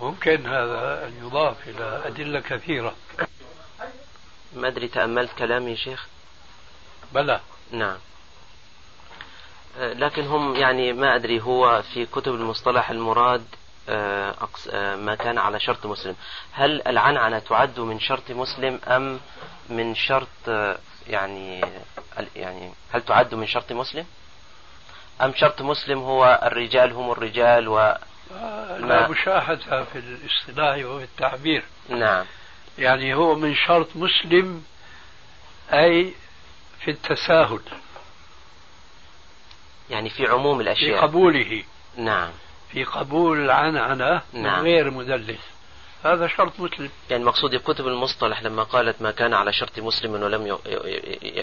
ممكن 0.00 0.46
هذا 0.46 1.06
أن 1.06 1.26
يضاف 1.26 1.68
إلى 1.68 2.02
أدلة 2.06 2.40
كثيرة. 2.40 2.94
ما 4.56 4.68
أدري 4.68 4.88
تأملت 4.88 5.30
كلامي 5.38 5.70
يا 5.70 5.76
شيخ؟ 5.76 6.06
بلى. 7.12 7.40
نعم. 7.70 7.96
آه، 9.78 9.92
لكن 9.92 10.26
هم 10.26 10.56
يعني 10.56 10.92
ما 10.92 11.14
أدري 11.14 11.40
هو 11.40 11.82
في 11.82 12.06
كتب 12.06 12.34
المصطلح 12.34 12.90
المراد 12.90 13.44
آه، 13.88 14.34
آه، 14.70 14.96
ما 14.96 15.14
كان 15.14 15.38
على 15.38 15.60
شرط 15.60 15.86
مسلم. 15.86 16.16
هل 16.52 16.82
العنعنة 16.86 17.38
تعد 17.38 17.80
من 17.80 18.00
شرط 18.00 18.30
مسلم 18.30 18.80
أم 18.86 19.20
من 19.68 19.94
شرط 19.94 20.28
يعني 21.08 21.60
يعني 22.36 22.72
هل 22.92 23.02
تعد 23.02 23.34
من 23.34 23.46
شرط 23.46 23.72
مسلم؟ 23.72 24.06
أم 25.22 25.34
شرط 25.36 25.62
مسلم 25.62 25.98
هو 25.98 26.40
الرجال 26.42 26.92
هم 26.92 27.10
الرجال 27.10 27.68
و 27.68 27.94
لا 28.80 29.08
مشاهدة 29.08 29.84
في 29.84 29.98
الاصطلاح 29.98 30.86
وفي 30.86 31.04
التعبير. 31.04 31.62
نعم. 31.88 32.24
يعني 32.78 33.14
هو 33.14 33.34
من 33.34 33.54
شرط 33.54 33.88
مسلم 33.96 34.64
أي 35.72 36.14
في 36.84 36.90
التساهل 36.90 37.60
يعني 39.90 40.10
في 40.10 40.26
عموم 40.26 40.60
الأشياء. 40.60 41.00
في 41.00 41.06
قبوله. 41.06 41.62
نعم. 41.96 42.30
في 42.72 42.84
قبول 42.84 43.44
العنعنة 43.44 44.22
نعم. 44.32 44.58
من 44.58 44.64
غير 44.64 44.90
مدلس 44.90 45.53
هذا 46.04 46.26
شرط 46.26 46.60
مسلم. 46.60 46.90
يعني 47.10 47.24
مقصود 47.24 47.56
كتب 47.56 47.86
المصطلح 47.86 48.42
لما 48.42 48.62
قالت 48.62 49.02
ما 49.02 49.10
كان 49.10 49.34
على 49.34 49.52
شرط 49.52 49.78
مسلم 49.78 50.12
ولم 50.12 50.58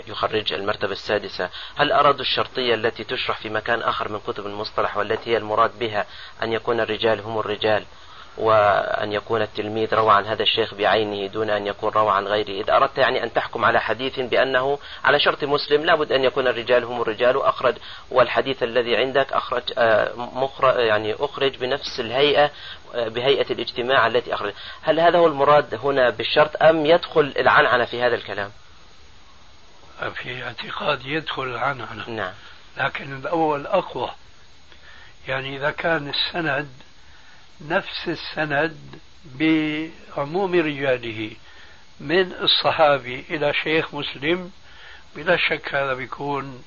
يخرج 0.08 0.54
المرتبة 0.54 0.92
السادسة 0.92 1.50
هل 1.76 1.92
أرادوا 1.92 2.22
الشرطية 2.22 2.76
التي 2.76 3.04
تشرح 3.04 3.38
في 3.38 3.50
مكان 3.50 3.82
آخر 3.82 4.10
من 4.10 4.20
كتب 4.20 4.46
المصطلح 4.46 4.98
والتي 4.98 5.30
هي 5.30 5.38
المراد 5.38 5.80
بها 5.80 6.06
أن 6.44 6.54
يكون 6.54 6.80
الرجال 6.80 7.20
هم 7.20 7.40
الرجال؟ 7.40 7.86
وأن 8.38 9.14
يكون 9.14 9.42
التلميذ 9.42 9.94
روى 9.94 10.14
عن 10.14 10.26
هذا 10.26 10.44
الشيخ 10.44 10.74
بعينه 10.74 11.28
دون 11.28 11.50
أن 11.50 11.68
يكون 11.68 11.94
روى 11.94 12.12
عن 12.12 12.28
غيره. 12.28 12.64
إذا 12.64 12.76
أردت 12.76 12.98
يعني 12.98 13.24
أن 13.24 13.34
تحكم 13.34 13.66
على 13.66 13.82
حديث 13.82 14.20
بأنه 14.20 14.80
على 15.04 15.20
شرط 15.20 15.44
مسلم 15.44 15.86
لابد 15.86 16.12
أن 16.12 16.24
يكون 16.24 16.48
الرجال 16.48 16.84
هم 16.84 17.02
الرجال 17.02 17.42
أخرج 17.42 17.76
والحديث 18.12 18.64
الذي 18.64 18.98
عندك 18.98 19.34
أخرج 19.34 19.64
آه، 19.78 20.14
مخرج 20.16 20.76
يعني 20.76 21.16
أخرج 21.20 21.58
بنفس 21.58 22.00
الهيئة 22.00 22.52
آه، 22.96 23.08
بهيئة 23.08 23.54
الاجتماع 23.54 24.08
التي 24.08 24.34
أخرج. 24.34 24.54
هل 24.82 25.00
هذا 25.00 25.18
هو 25.18 25.28
المراد 25.28 25.80
هنا 25.84 26.10
بالشرط 26.10 26.64
أم 26.64 26.86
يدخل 26.86 27.34
العنعنة 27.38 27.86
في 27.86 28.02
هذا 28.02 28.16
الكلام؟ 28.16 28.52
في 30.16 30.44
اعتقاد 30.44 31.06
يدخل 31.06 31.44
العنعنة. 31.44 32.10
نعم. 32.10 32.34
لكن 32.78 33.16
الأول 33.18 33.68
أقوى. 33.68 34.12
يعني 35.28 35.58
إذا 35.58 35.72
كان 35.72 36.10
السند 36.10 36.70
نفس 37.70 38.08
السند 38.08 39.00
بعموم 39.26 40.56
رجاله 40.56 41.32
من 42.00 42.34
الصحابي 42.34 43.26
إلى 43.30 43.54
شيخ 43.54 43.94
مسلم 43.94 44.52
بلا 45.16 45.38
شك 45.38 45.76
هذا 45.76 45.94
بيكون 45.94 46.64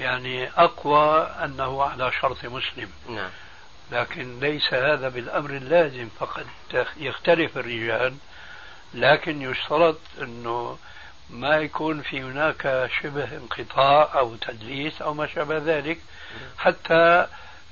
يعني 0.00 0.48
أقوى 0.48 1.22
أنه 1.44 1.82
على 1.82 2.12
شرط 2.20 2.44
مسلم 2.44 2.90
نعم. 3.08 3.30
لكن 3.92 4.40
ليس 4.40 4.74
هذا 4.74 5.08
بالأمر 5.08 5.50
اللازم 5.50 6.08
فقد 6.18 6.46
يختلف 6.96 7.58
الرجال 7.58 8.14
لكن 8.94 9.42
يشترط 9.42 9.98
أنه 10.22 10.78
ما 11.30 11.56
يكون 11.56 12.02
في 12.02 12.22
هناك 12.22 12.90
شبه 13.00 13.36
انقطاع 13.36 14.18
أو 14.18 14.36
تدليس 14.36 15.02
أو 15.02 15.14
ما 15.14 15.26
شابه 15.26 15.58
ذلك 15.58 15.98
حتى 16.58 17.26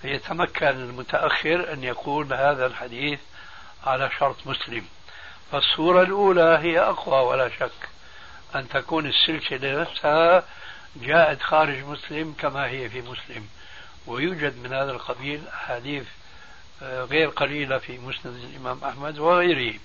يتمكن 0.05 0.67
المتأخر 0.67 1.73
أن 1.73 1.85
يقول 1.85 2.33
هذا 2.33 2.67
الحديث 2.67 3.21
على 3.87 4.11
شرط 4.19 4.37
مسلم. 4.47 4.85
فالصورة 5.53 6.03
الأولى 6.03 6.59
هي 6.63 6.81
أقوى 6.81 7.21
ولا 7.27 7.49
شك 7.49 7.89
أن 8.55 8.69
تكون 8.69 9.07
السلسلة 9.07 9.81
نفسها 9.81 10.45
جاءت 10.97 11.43
خارج 11.43 11.85
مسلم 11.85 12.35
كما 12.39 12.67
هي 12.67 12.89
في 12.91 13.01
مسلم. 13.01 13.49
ويوجد 14.07 14.57
من 14.57 14.73
هذا 14.73 14.91
القبيل 14.93 15.49
أحاديث 15.49 16.07
آه، 16.83 17.05
غير 17.05 17.29
قليلة 17.29 17.79
في 17.79 17.99
مسند 17.99 18.35
الإمام 18.35 18.85
أحمد 18.85 19.19
وغيره. 19.19 19.79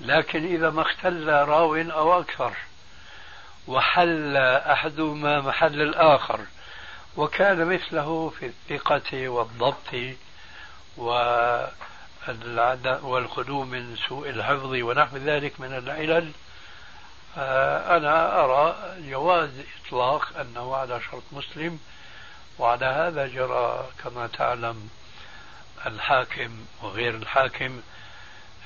لكن 0.00 0.44
إذا 0.44 0.70
ما 0.70 0.82
اختل 0.82 1.28
راو 1.28 1.76
أو 1.76 2.20
أكثر 2.20 2.52
وحل 3.68 4.36
أحدهما 4.36 5.40
محل 5.40 5.82
الآخر 5.82 6.40
وكان 7.16 7.64
مثله 7.64 8.32
في 8.38 8.46
الثقة 8.46 9.28
والضبط 9.28 10.16
والخلو 13.02 13.64
من 13.64 13.96
سوء 14.08 14.28
الحفظ 14.28 14.72
ونحو 14.72 15.16
ذلك 15.16 15.60
من 15.60 15.72
العلل. 15.78 16.32
آه، 17.36 17.96
أنا 17.96 18.44
أرى 18.44 18.76
جواز 19.10 19.50
إطلاق 19.86 20.38
أنه 20.40 20.76
على 20.76 21.00
شرط 21.00 21.22
مسلم 21.32 21.78
وعلى 22.58 22.86
هذا 22.86 23.26
جرى 23.26 23.88
كما 24.04 24.26
تعلم 24.26 24.88
الحاكم 25.86 26.64
وغير 26.82 27.14
الحاكم 27.14 27.80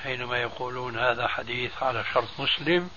حينما 0.02 0.36
يقولون 0.38 0.98
هذا 0.98 1.28
حديث 1.28 1.82
على 1.82 2.04
شرط 2.14 2.28
مسلم 2.38 2.90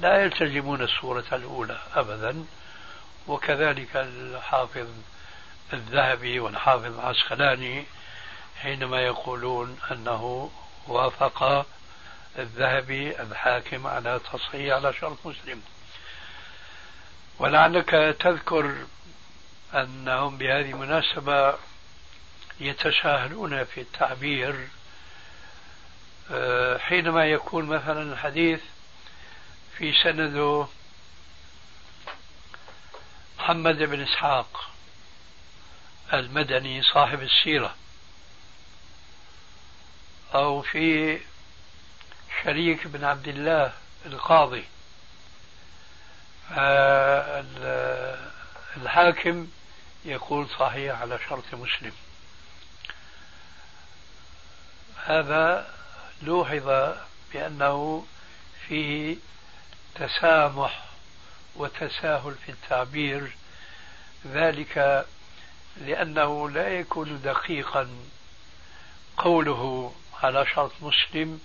لا 0.00 0.22
يلتزمون 0.22 0.82
الصورة 0.82 1.24
الأولى 1.32 1.78
أبدا. 1.94 2.44
وكذلك 3.28 3.96
الحافظ 3.96 4.86
الذهبي 5.72 6.40
والحافظ 6.40 6.84
العسقلاني 6.84 7.84
حينما 8.62 9.00
يقولون 9.00 9.78
أنه 9.90 10.50
وافق 10.88 11.66
الذهبي 12.38 13.20
الحاكم 13.20 13.86
على 13.86 14.20
تصحيح 14.32 14.74
على 14.74 14.92
شرط 14.92 15.26
مسلم. 15.26 15.62
ولعلك 17.38 18.16
تذكر 18.20 18.74
أنهم 19.74 20.38
بهذه 20.38 20.70
المناسبة 20.70 21.54
يتساهلون 22.60 23.64
في 23.64 23.80
التعبير 23.80 24.68
آه، 26.30 26.78
حينما 26.78 27.26
يكون 27.26 27.64
مثلا 27.64 28.02
الحديث 28.12 28.60
في 29.78 29.92
سنده 30.02 30.66
محمد 33.42 33.76
بن 33.76 34.00
إسحاق 34.00 34.70
المدني 36.12 36.82
صاحب 36.82 37.22
السيرة 37.22 37.74
أو 40.34 40.62
في 40.62 41.20
شريك 42.44 42.86
بن 42.86 43.04
عبد 43.04 43.28
الله 43.28 43.72
القاضي 44.06 44.64
الحاكم 48.76 49.48
يقول 50.04 50.48
صحيح 50.58 51.00
على 51.00 51.18
شرط 51.28 51.54
مسلم. 51.54 51.92
هذا 55.04 55.74
لوحظ 56.22 56.94
بأنه 57.32 58.06
فيه 58.68 59.16
تسامح 59.94 60.84
وتساهل 61.56 62.34
في 62.46 62.52
التعبير. 62.52 63.36
ذلك 64.26 65.06
لأنه 65.76 66.50
لا 66.50 66.68
يكون 66.68 67.22
دقيقا 67.22 67.88
قوله 69.16 69.94
على 70.22 70.46
شرط 70.46 70.72
مسلم 70.80 71.40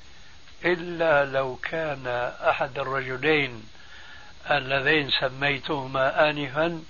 إلا 0.66 1.26
لو 1.26 1.56
كان 1.56 2.08
أحد 2.50 2.80
الرجلين 2.80 3.64
اللذين 4.52 5.10
سميتهما 5.10 6.30
آنفا 6.30 6.84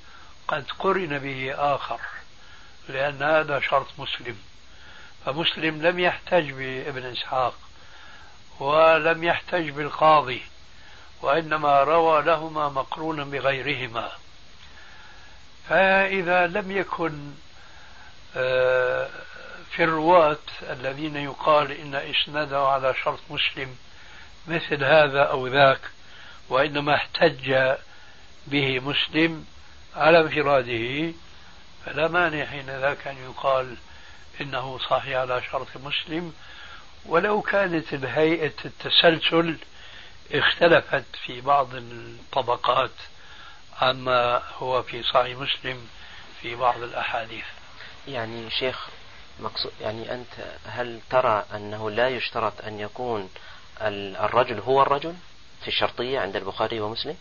قد 0.47 0.65
قرن 0.79 1.19
به 1.19 1.53
آخر 1.75 1.99
لأن 2.89 3.23
هذا 3.23 3.59
شرط 3.59 3.87
مسلم. 3.97 4.37
فمسلم 5.25 5.81
لم 5.81 5.99
يحتج 5.99 6.51
بابن 6.51 7.05
إسحاق 7.05 7.59
ولم 8.59 9.23
يحتج 9.23 9.69
بالقاضي. 9.69 10.41
وإنما 11.21 11.83
روى 11.83 12.21
لهما 12.21 12.69
مقرونا 12.69 13.23
بغيرهما. 13.23 14.11
فإذا 15.69 16.47
لم 16.47 16.71
يكن 16.71 17.31
آه، 18.35 19.09
في 19.71 19.83
الرواة 19.83 20.37
الذين 20.69 21.15
يقال 21.15 21.71
إن 21.71 21.95
إسناده 21.95 22.59
على 22.59 22.93
شرط 23.03 23.19
مسلم 23.29 23.75
مثل 24.47 24.83
هذا 24.83 25.23
أو 25.23 25.47
ذاك 25.47 25.81
وإنما 26.49 26.95
احتج 26.95 27.75
به 28.47 28.79
مسلم 28.79 29.45
على 29.95 30.19
انفراده 30.19 31.13
فلا 31.85 32.07
مانع 32.07 32.45
حين 32.45 32.65
ذاك 32.65 33.07
أن 33.07 33.17
يقال 33.29 33.75
إنه 34.41 34.79
صحيح 34.89 35.17
على 35.17 35.41
شرط 35.51 35.67
مسلم. 35.75 36.33
ولو 37.05 37.41
كانت 37.41 37.93
الهيئة 37.93 38.53
التسلسل 38.65 39.57
اختلفت 40.33 41.05
في 41.25 41.41
بعض 41.41 41.67
الطبقات 41.73 42.91
عما 43.81 44.41
هو 44.57 44.83
في 44.83 45.03
صحيح 45.03 45.37
مسلم 45.37 45.87
في 46.41 46.55
بعض 46.55 46.81
الأحاديث. 46.81 47.45
يعني 48.07 48.49
شيخ 48.49 48.87
مقصود 49.39 49.71
يعني 49.81 50.13
أنت 50.13 50.57
هل 50.65 50.99
ترى 51.09 51.45
أنه 51.55 51.91
لا 51.91 52.09
يشترط 52.09 52.53
أن 52.61 52.79
يكون 52.79 53.29
الرجل 53.81 54.59
هو 54.59 54.81
الرجل 54.81 55.15
في 55.61 55.67
الشرطية 55.67 56.19
عند 56.19 56.35
البخاري 56.35 56.79
ومسلم؟ 56.79 57.17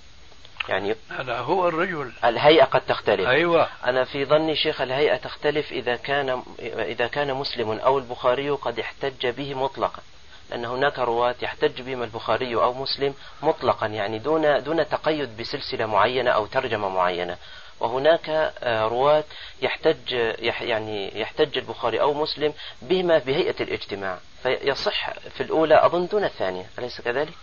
يعني 0.68 0.96
هذا 1.10 1.38
هو 1.38 1.68
الرجل. 1.68 2.12
الهيئة 2.24 2.64
قد 2.64 2.80
تختلف. 2.80 3.28
أيوة. 3.28 3.68
أنا 3.84 4.04
في 4.04 4.24
ظني 4.24 4.56
شيخ 4.56 4.80
الهيئة 4.80 5.16
تختلف 5.16 5.72
إذا 5.72 5.96
كان 5.96 6.42
إذا 6.58 7.06
كان 7.06 7.34
مسلم 7.34 7.70
أو 7.70 7.98
البخاري 7.98 8.50
قد 8.50 8.78
احتج 8.78 9.26
به 9.26 9.54
مطلقا. 9.54 10.02
لأن 10.50 10.64
هناك 10.64 10.98
رواة 10.98 11.34
يحتج 11.42 11.82
بهم 11.82 12.02
البخاري 12.02 12.54
أو 12.54 12.74
مسلم 12.74 13.14
مطلقا 13.42 13.86
يعني 13.86 14.18
دون 14.18 14.62
دون 14.62 14.88
تقيد 14.88 15.36
بسلسلة 15.36 15.86
معينة 15.86 16.30
أو 16.30 16.46
ترجمة 16.46 16.88
معينة. 16.88 17.36
وهناك 17.80 18.28
آه، 18.28 18.88
رواة 18.88 19.24
يحتج 19.62 20.12
يعني 20.42 21.20
يحتج 21.20 21.58
البخاري 21.58 22.00
أو 22.00 22.14
مسلم 22.14 22.54
بهما 22.82 23.18
بهيئة 23.18 23.62
الاجتماع. 23.62 24.18
فيصح 24.42 25.10
في 25.10 25.42
الأولى 25.42 25.86
أظن 25.86 26.06
دون 26.06 26.24
الثانية. 26.24 26.66
أليس 26.78 27.00
كذلك؟ 27.00 27.34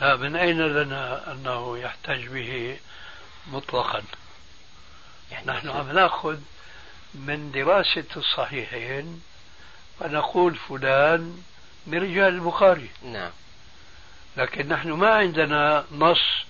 لا 0.00 0.16
من 0.16 0.36
أين 0.36 0.60
لنا 0.60 1.32
أنه 1.32 1.78
يحتج 1.78 2.26
به 2.26 2.78
مطلقا؟ 3.46 4.02
يعني 5.30 5.46
نحن 5.46 5.68
عم 5.68 5.92
نأخذ 5.92 6.38
من 7.14 7.52
دراسة 7.52 8.04
الصحيحين 8.16 9.22
فنقول 10.00 10.54
فلان 10.54 11.42
من 11.86 11.98
رجال 11.98 12.34
البخاري. 12.34 12.88
نعم. 13.02 13.30
لكن 14.36 14.68
نحن 14.68 14.90
ما 14.90 15.14
عندنا 15.14 15.84
نص 15.92 16.44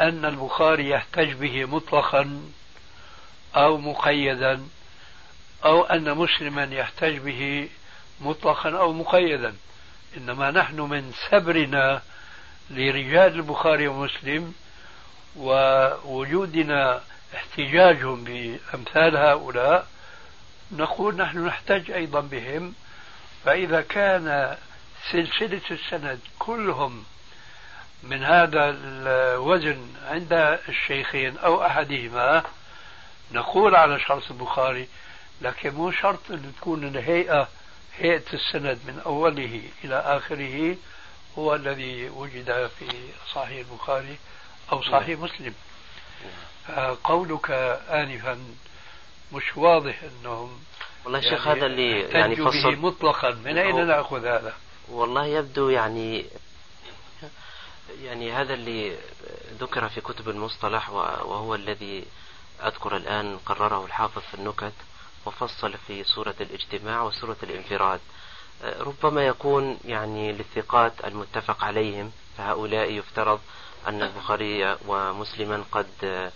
أن 0.00 0.24
البخاري 0.24 0.90
يحتج 0.90 1.32
به 1.32 1.64
مطلقا 1.64 2.42
أو 3.56 3.78
مقيدا 3.78 4.66
أو 5.64 5.84
أن 5.84 6.14
مسلما 6.14 6.64
يحتج 6.64 7.18
به 7.18 7.68
مطلقا 8.20 8.78
أو 8.78 8.92
مقيدا. 8.92 9.54
إنما 10.16 10.50
نحن 10.50 10.80
من 10.80 11.12
سبرنا 11.30 12.02
لرجال 12.70 13.34
البخاري 13.34 13.88
ومسلم 13.88 14.54
ووجودنا 15.36 17.02
احتجاجهم 17.34 18.24
بأمثال 18.24 19.16
هؤلاء. 19.16 19.86
نقول 20.72 21.16
نحن 21.16 21.46
نحتج 21.46 21.90
أيضا 21.90 22.20
بهم. 22.20 22.74
فإذا 23.44 23.80
كان 23.80 24.56
سلسلة 25.10 25.60
السند 25.70 26.20
كلهم 26.38 27.04
من 28.02 28.24
هذا 28.24 28.76
الوزن 28.78 29.86
عند 30.06 30.32
الشيخين 30.68 31.38
أو 31.38 31.66
أحدهما. 31.66 32.42
نقول 33.32 33.76
على 33.76 34.00
شرط 34.00 34.30
البخاري 34.30 34.88
لكن 35.42 35.74
مو 35.74 35.90
شرط 35.90 36.30
أن 36.30 36.52
تكون 36.60 36.84
الهيئة 36.84 37.48
هيئة 37.98 38.22
السند 38.32 38.78
من 38.86 39.02
أوله 39.06 39.62
إلى 39.84 39.94
آخره 39.96 40.76
هو 41.38 41.54
الذي 41.54 42.08
وجد 42.08 42.70
في 42.78 42.86
صحيح 43.34 43.66
البخاري 43.70 44.16
أو 44.72 44.82
صحيح 44.82 45.18
مسلم. 45.18 45.54
قولك 47.04 47.50
آنفا 47.90 48.38
مش 49.32 49.56
واضح 49.56 49.94
أنهم 50.02 50.60
والله 51.04 51.18
يعني 51.18 51.30
شيخ 51.30 51.48
هذا 51.48 51.66
اللي 51.66 52.00
يعني 52.00 52.36
فصل 52.36 52.76
مطلقا 52.76 53.30
من 53.30 53.58
أين 53.58 53.86
نأخذ 53.86 54.26
هذا؟ 54.26 54.54
والله 54.88 55.26
يبدو 55.26 55.68
يعني 55.68 56.26
يعني 58.02 58.32
هذا 58.32 58.54
اللي 58.54 58.98
ذكر 59.60 59.88
في 59.88 60.00
كتب 60.00 60.28
المصطلح 60.28 60.90
وهو 60.90 61.54
الذي 61.54 62.04
أذكر 62.62 62.96
الآن 62.96 63.38
قرره 63.46 63.84
الحافظ 63.84 64.22
في 64.22 64.34
النكت 64.34 64.72
وفصل 65.26 65.74
في 65.86 66.04
سورة 66.04 66.34
الاجتماع 66.40 67.02
وسورة 67.02 67.36
الانفراد. 67.42 68.00
ربما 68.64 69.26
يكون 69.26 69.78
يعني 69.84 70.32
للثقات 70.32 70.92
المتفق 71.04 71.64
عليهم 71.64 72.12
فهؤلاء 72.38 72.90
يفترض 72.90 73.40
أن 73.88 74.02
البخاري 74.02 74.76
ومسلما 74.86 75.64
قد 75.72 76.30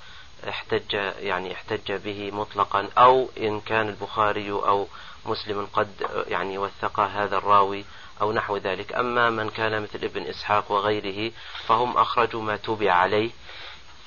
احتج 0.49 0.94
يعني 1.18 1.53
احتج 1.53 1.92
به 1.92 2.30
مطلقا 2.30 2.88
أو 2.99 3.28
إن 3.38 3.61
كان 3.61 3.88
البخاري 3.88 4.51
أو 4.51 4.88
مسلم 5.26 5.66
قد 5.72 5.88
يعني 6.28 6.59
وثق 6.59 7.01
هذا 7.01 7.38
الراوي 7.38 7.84
أو 8.20 8.32
نحو 8.32 8.56
ذلك. 8.56 8.92
أما 8.92 9.30
من 9.30 9.50
كان 9.50 9.82
مثل 9.82 9.98
ابن 10.02 10.22
إسحاق 10.22 10.72
وغيره 10.72 11.32
فهم 11.66 11.96
أخرجوا 11.98 12.42
ما 12.42 12.56
توبع 12.56 12.92
عليه. 12.92 13.30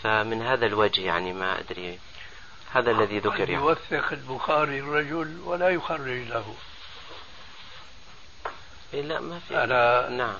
فمن 0.04 0.42
هذا 0.42 0.66
الوجه 0.66 1.02
يعني 1.02 1.34
ما 1.34 1.60
أدري. 1.60 2.00
هذا 2.72 2.92
الذي 2.92 3.20
ذكر 3.20 3.50
يعني. 3.50 3.54
يوثق 3.54 4.12
البخاري 4.12 4.80
الرجل 4.80 5.40
ولا 5.46 5.70
يخرج 5.70 6.28
له. 6.28 6.56
إيه 8.94 9.02
لا 9.02 9.20
ما 9.20 9.40
في. 9.40 9.64
أنا 9.64 10.10
نعم. 10.10 10.36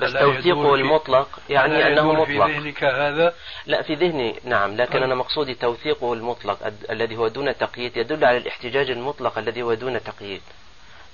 بس 0.00 0.12
توثيقه 0.12 0.74
المطلق 0.74 1.38
يعني 1.48 1.86
أنه 1.86 2.12
مطلق 2.12 2.24
في 2.24 2.38
ذهنك 2.38 2.84
هذا؟ 2.84 3.34
لا 3.66 3.82
في 3.82 3.94
ذهني 3.94 4.40
نعم. 4.44 4.76
لكن 4.76 4.98
أه. 4.98 5.04
أنا 5.04 5.14
مقصودي 5.14 5.54
توثيقه 5.54 6.12
المطلق 6.12 6.72
الذي 6.90 7.16
هو 7.16 7.28
دون 7.28 7.58
تقييد 7.58 7.96
يدل 7.96 8.24
على 8.24 8.36
الاحتجاج 8.36 8.90
المطلق 8.90 9.38
الذي 9.38 9.62
هو 9.62 9.74
دون 9.74 10.04
تقييد. 10.04 10.42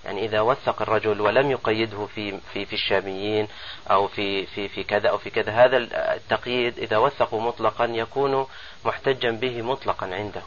يعني 0.05 0.25
إذا 0.25 0.41
وثق 0.41 0.83
الرجل 0.83 1.21
ولم 1.21 1.51
يقيده 1.51 2.07
في 2.07 2.41
في 2.53 2.67
في 2.67 2.73
الشاميين 2.73 3.49
أو 3.91 4.09
في 4.09 4.47
في 4.47 4.69
في 4.69 4.85
كذا 4.85 5.09
أو 5.09 5.19
في 5.19 5.31
كذا 5.31 5.53
هذا 5.53 5.77
التقييد 6.17 6.79
إذا 6.79 6.97
وثقوا 6.97 7.41
مطلقا 7.41 7.85
يكون 7.85 8.47
محتجا 8.85 9.31
به 9.31 9.63
مطلقا 9.63 10.07
عنده. 10.07 10.43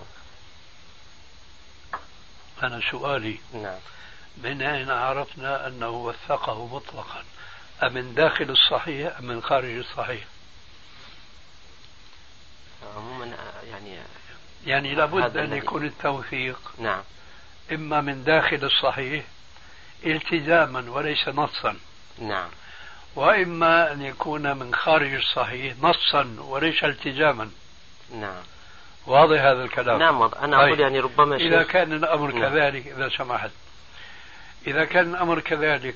أنا 2.64 2.82
سؤالي 2.92 3.40
نعم 3.54 3.80
من 4.38 4.62
أين 4.62 4.92
عرفنا 4.92 5.68
أنه 5.68 5.90
وثقه 5.90 6.66
مطلقا؟ 6.66 7.24
أمن 7.84 8.14
داخل 8.14 8.50
الصحيح 8.50 9.18
أم 9.18 9.26
من 9.26 9.42
خارج 9.42 9.78
الصحيح؟ 9.78 10.24
عموما 12.96 13.36
يعني 13.70 13.98
يعني 14.66 14.96
لابد 14.96 15.38
أن 15.38 15.54
يكون 15.54 15.86
التوثيق 15.86 16.72
نعم 16.78 17.04
إما 17.72 18.02
من 18.02 18.24
داخل 18.24 18.64
الصحيح 18.64 19.26
التزاما 20.06 20.92
وليس 20.92 21.28
نصا. 21.28 21.76
نعم. 22.20 22.50
وإما 23.16 23.92
أن 23.92 24.02
يكون 24.02 24.58
من 24.58 24.76
خارج 24.76 25.14
الصحيح 25.14 25.74
نصا 25.82 26.36
وليس 26.40 26.84
التزاما. 26.84 27.52
نعم. 28.16 28.44
واضح 29.08 29.42
هذا 29.42 29.64
الكلام؟ 29.64 30.00
نعم 30.00 30.22
أنا 30.24 30.58
أقول 30.58 30.70
طيب. 30.70 30.80
يعني 30.80 31.00
ربما 31.00 31.36
إذا 31.36 31.64
كان 31.64 31.94
الأمر 31.94 32.32
نعم. 32.32 32.42
كذلك 32.42 32.88
إذا 32.88 33.10
سمحت. 33.10 33.52
إذا 34.68 34.86
كان 34.86 35.10
الأمر 35.16 35.40
كذلك 35.40 35.96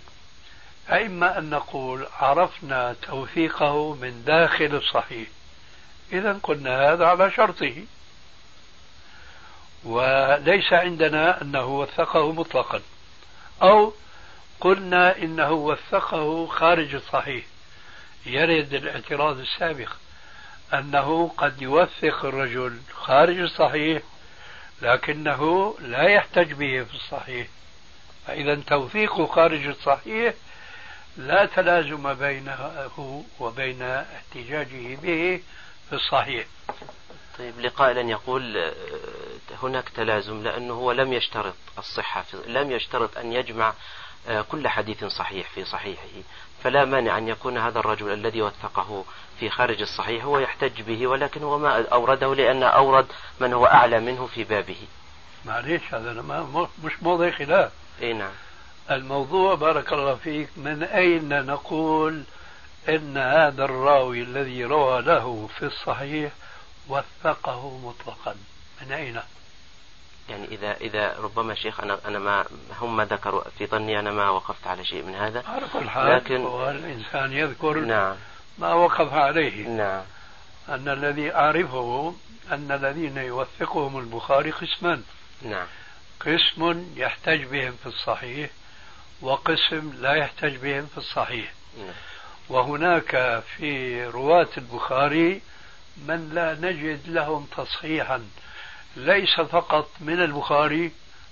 أئما 0.91 1.37
أن 1.37 1.49
نقول 1.49 2.07
عرفنا 2.19 2.95
توثيقه 3.01 3.93
من 3.93 4.23
داخل 4.25 4.75
الصحيح. 4.75 5.27
إذا 6.13 6.39
قلنا 6.43 6.93
هذا 6.93 7.05
على 7.05 7.31
شرطه. 7.31 7.83
وليس 9.83 10.73
عندنا 10.73 11.41
أنه 11.41 11.65
وثقه 11.65 12.31
مطلقا. 12.31 12.81
أو 13.61 13.93
قلنا 14.59 15.17
إنه 15.17 15.51
وثقه 15.51 16.47
خارج 16.47 16.95
الصحيح. 16.95 17.45
يرد 18.25 18.73
الاعتراض 18.73 19.39
السابق 19.39 19.89
أنه 20.73 21.31
قد 21.37 21.61
يوثق 21.61 22.25
الرجل 22.25 22.79
خارج 22.93 23.39
الصحيح 23.39 24.01
لكنه 24.81 25.75
لا 25.79 26.03
يحتج 26.03 26.53
به 26.53 26.83
في 26.83 26.95
الصحيح. 26.95 27.47
فإذا 28.27 28.55
توثيقه 28.55 29.25
خارج 29.25 29.67
الصحيح 29.67 30.33
لا 31.17 31.45
تلازم 31.45 32.13
بينه 32.13 32.89
وبين 33.39 33.81
احتجاجه 33.81 34.95
به 34.95 35.41
في 35.89 35.95
الصحيح. 35.95 36.45
طيب 37.37 37.59
لقائلا 37.59 38.01
يقول 38.01 38.73
هناك 39.63 39.89
تلازم 39.89 40.43
لأنه 40.43 40.73
هو 40.73 40.91
لم 40.91 41.13
يشترط 41.13 41.55
الصحة 41.77 42.25
لم 42.47 42.71
يشترط 42.71 43.17
أن 43.17 43.33
يجمع 43.33 43.73
آه، 44.27 44.41
كل 44.41 44.67
حديث 44.67 45.05
صحيح 45.05 45.49
في 45.49 45.65
صحيحه. 45.65 46.23
فلا 46.63 46.85
مانع 46.85 47.17
أن 47.17 47.27
يكون 47.27 47.57
هذا 47.57 47.79
الرجل 47.79 48.13
الذي 48.13 48.41
وثقه 48.41 49.05
في 49.39 49.49
خارج 49.49 49.81
الصحيح 49.81 50.23
هو 50.23 50.39
يحتج 50.39 50.81
به 50.81 51.07
ولكن 51.07 51.43
هو 51.43 51.57
ما 51.57 51.87
أورده 51.91 52.35
لأن 52.35 52.63
أورد 52.63 53.05
من 53.39 53.53
هو 53.53 53.65
أعلى 53.65 53.99
منه 53.99 54.27
في 54.27 54.43
بابه. 54.43 54.87
معليش 55.45 55.81
هذا 55.93 56.21
ما 56.21 56.67
مش 56.83 57.03
موضع 57.03 57.31
خلاف. 57.31 57.71
إي 58.01 58.13
نعم. 58.13 58.31
الموضوع 58.91 59.55
بارك 59.55 59.93
الله 59.93 60.15
فيك 60.15 60.49
من 60.57 60.83
أين 60.83 61.45
نقول 61.45 62.23
إن 62.89 63.17
هذا 63.17 63.65
الراوي 63.65 64.21
الذي 64.21 64.65
روى 64.65 65.01
له 65.01 65.49
في 65.59 65.65
الصحيح 65.65 66.31
وثقه 66.87 67.77
مطلقا؟ 67.77 68.35
من 68.81 68.91
أين؟ 68.91 69.19
يعني 70.29 70.45
إذا 70.45 70.73
إذا 70.73 71.17
ربما 71.19 71.55
شيخ 71.55 71.79
أنا 71.79 71.99
أنا 72.05 72.19
ما 72.19 72.45
هم 72.79 72.95
ما 72.95 73.05
ذكروا 73.05 73.43
في 73.57 73.65
ظني 73.65 73.99
أنا 73.99 74.11
ما 74.11 74.29
وقفت 74.29 74.67
على 74.67 74.85
شيء 74.85 75.03
من 75.03 75.15
هذا. 75.15 75.43
على 75.47 75.67
كل 75.73 75.89
حال 75.89 76.15
لكن 76.15 76.41
هو 76.41 76.69
الإنسان 76.69 77.33
يذكر 77.33 77.79
نعم. 77.79 78.15
ما 78.57 78.73
وقف 78.73 79.13
عليه. 79.13 79.67
نعم. 79.67 80.03
أن 80.69 80.89
الذي 80.89 81.35
أعرفه 81.35 82.15
أن 82.51 82.71
الذين 82.71 83.17
يوثقهم 83.17 83.97
البخاري 83.99 84.51
قسمان. 84.51 85.03
نعم. 85.41 85.67
قسم 86.19 86.93
يحتج 86.95 87.43
بهم 87.43 87.73
في 87.83 87.85
الصحيح 87.85 88.49
وقسم 89.21 89.93
لا 89.99 90.13
يحتج 90.13 90.55
بهم 90.55 90.85
في 90.85 90.97
الصحيح. 90.97 91.53
نعم. 91.77 91.93
وهناك 92.49 93.43
في 93.57 94.05
رواة 94.05 94.49
البخاري 94.57 95.41
من 95.97 96.29
لا 96.33 96.53
نجد 96.53 97.09
لهم 97.09 97.47
تصحيحا. 97.57 98.23
ليس 98.95 99.41
فقط 99.41 99.89
من 99.99 100.21
البخاري 100.21 100.91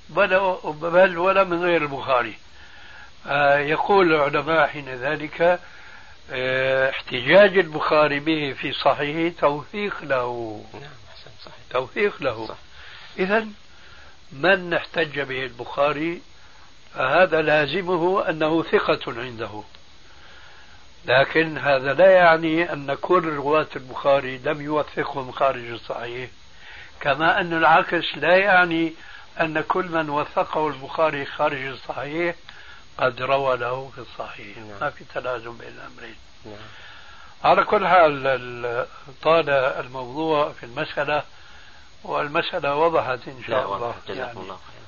بل, 0.10 0.58
بل 0.64 1.18
ولا 1.18 1.44
من 1.44 1.64
غير 1.64 1.82
البخاري. 1.82 2.34
آه 3.28 3.58
يقول 3.58 4.16
العلماء 4.16 4.68
حين 4.68 4.90
ذلك 4.90 5.60
آه 6.32 6.90
احتجاج 6.90 7.58
البخاري 7.58 8.20
به 8.20 8.54
في 8.54 8.74
صحيحه 8.74 9.36
توثيق 9.40 10.04
له. 10.04 10.64
نعم 10.74 10.82
صحيح. 11.46 11.58
توثيق 11.70 12.22
له. 12.22 12.56
إذا 13.20 13.48
من 14.32 14.74
احتج 14.74 15.20
به 15.20 15.44
البخاري 15.44 16.22
فهذا 16.94 17.42
لازمه 17.42 18.30
أنه 18.30 18.64
ثقة 18.64 19.22
عنده. 19.22 19.64
لكن 21.06 21.58
هذا 21.58 21.94
لا 21.94 22.12
يعني 22.12 22.74
أن 22.74 22.94
كل 23.02 23.24
رواة 23.24 23.68
البخاري 23.76 24.38
لم 24.38 24.62
يوثقهم 24.62 25.32
خارج 25.32 25.70
الصحيح. 25.70 26.30
كما 27.04 27.42
أن 27.42 27.54
العكس 27.54 28.18
لا 28.18 28.36
يعني 28.38 28.94
أن 29.42 29.62
كل 29.62 29.86
من 29.86 30.10
وثقه 30.10 30.68
البخاري 30.68 31.26
خارج 31.26 31.66
الصحيح 31.66 32.36
قد 32.98 33.22
روى 33.22 33.58
له 33.58 33.92
في 33.96 34.02
الصحيح 34.02 34.58
نعم. 34.58 34.80
ما 34.82 34.90
في 34.90 35.04
تلازم 35.14 35.58
بين 35.58 35.68
الأمرين 35.68 36.16
نعم. 36.46 36.56
على 37.44 37.64
كل 37.64 37.88
حال 37.88 38.88
طال 39.22 39.50
الموضوع 39.50 40.52
في 40.52 40.66
المسألة 40.66 41.24
والمسألة 42.04 42.76
وضحت 42.76 43.28
إن 43.28 43.44
شاء 43.48 43.76
الله 43.76 43.96
جزاكم 44.08 44.20
يعني. 44.20 44.40
الله 44.40 44.58
خيرا 44.58 44.84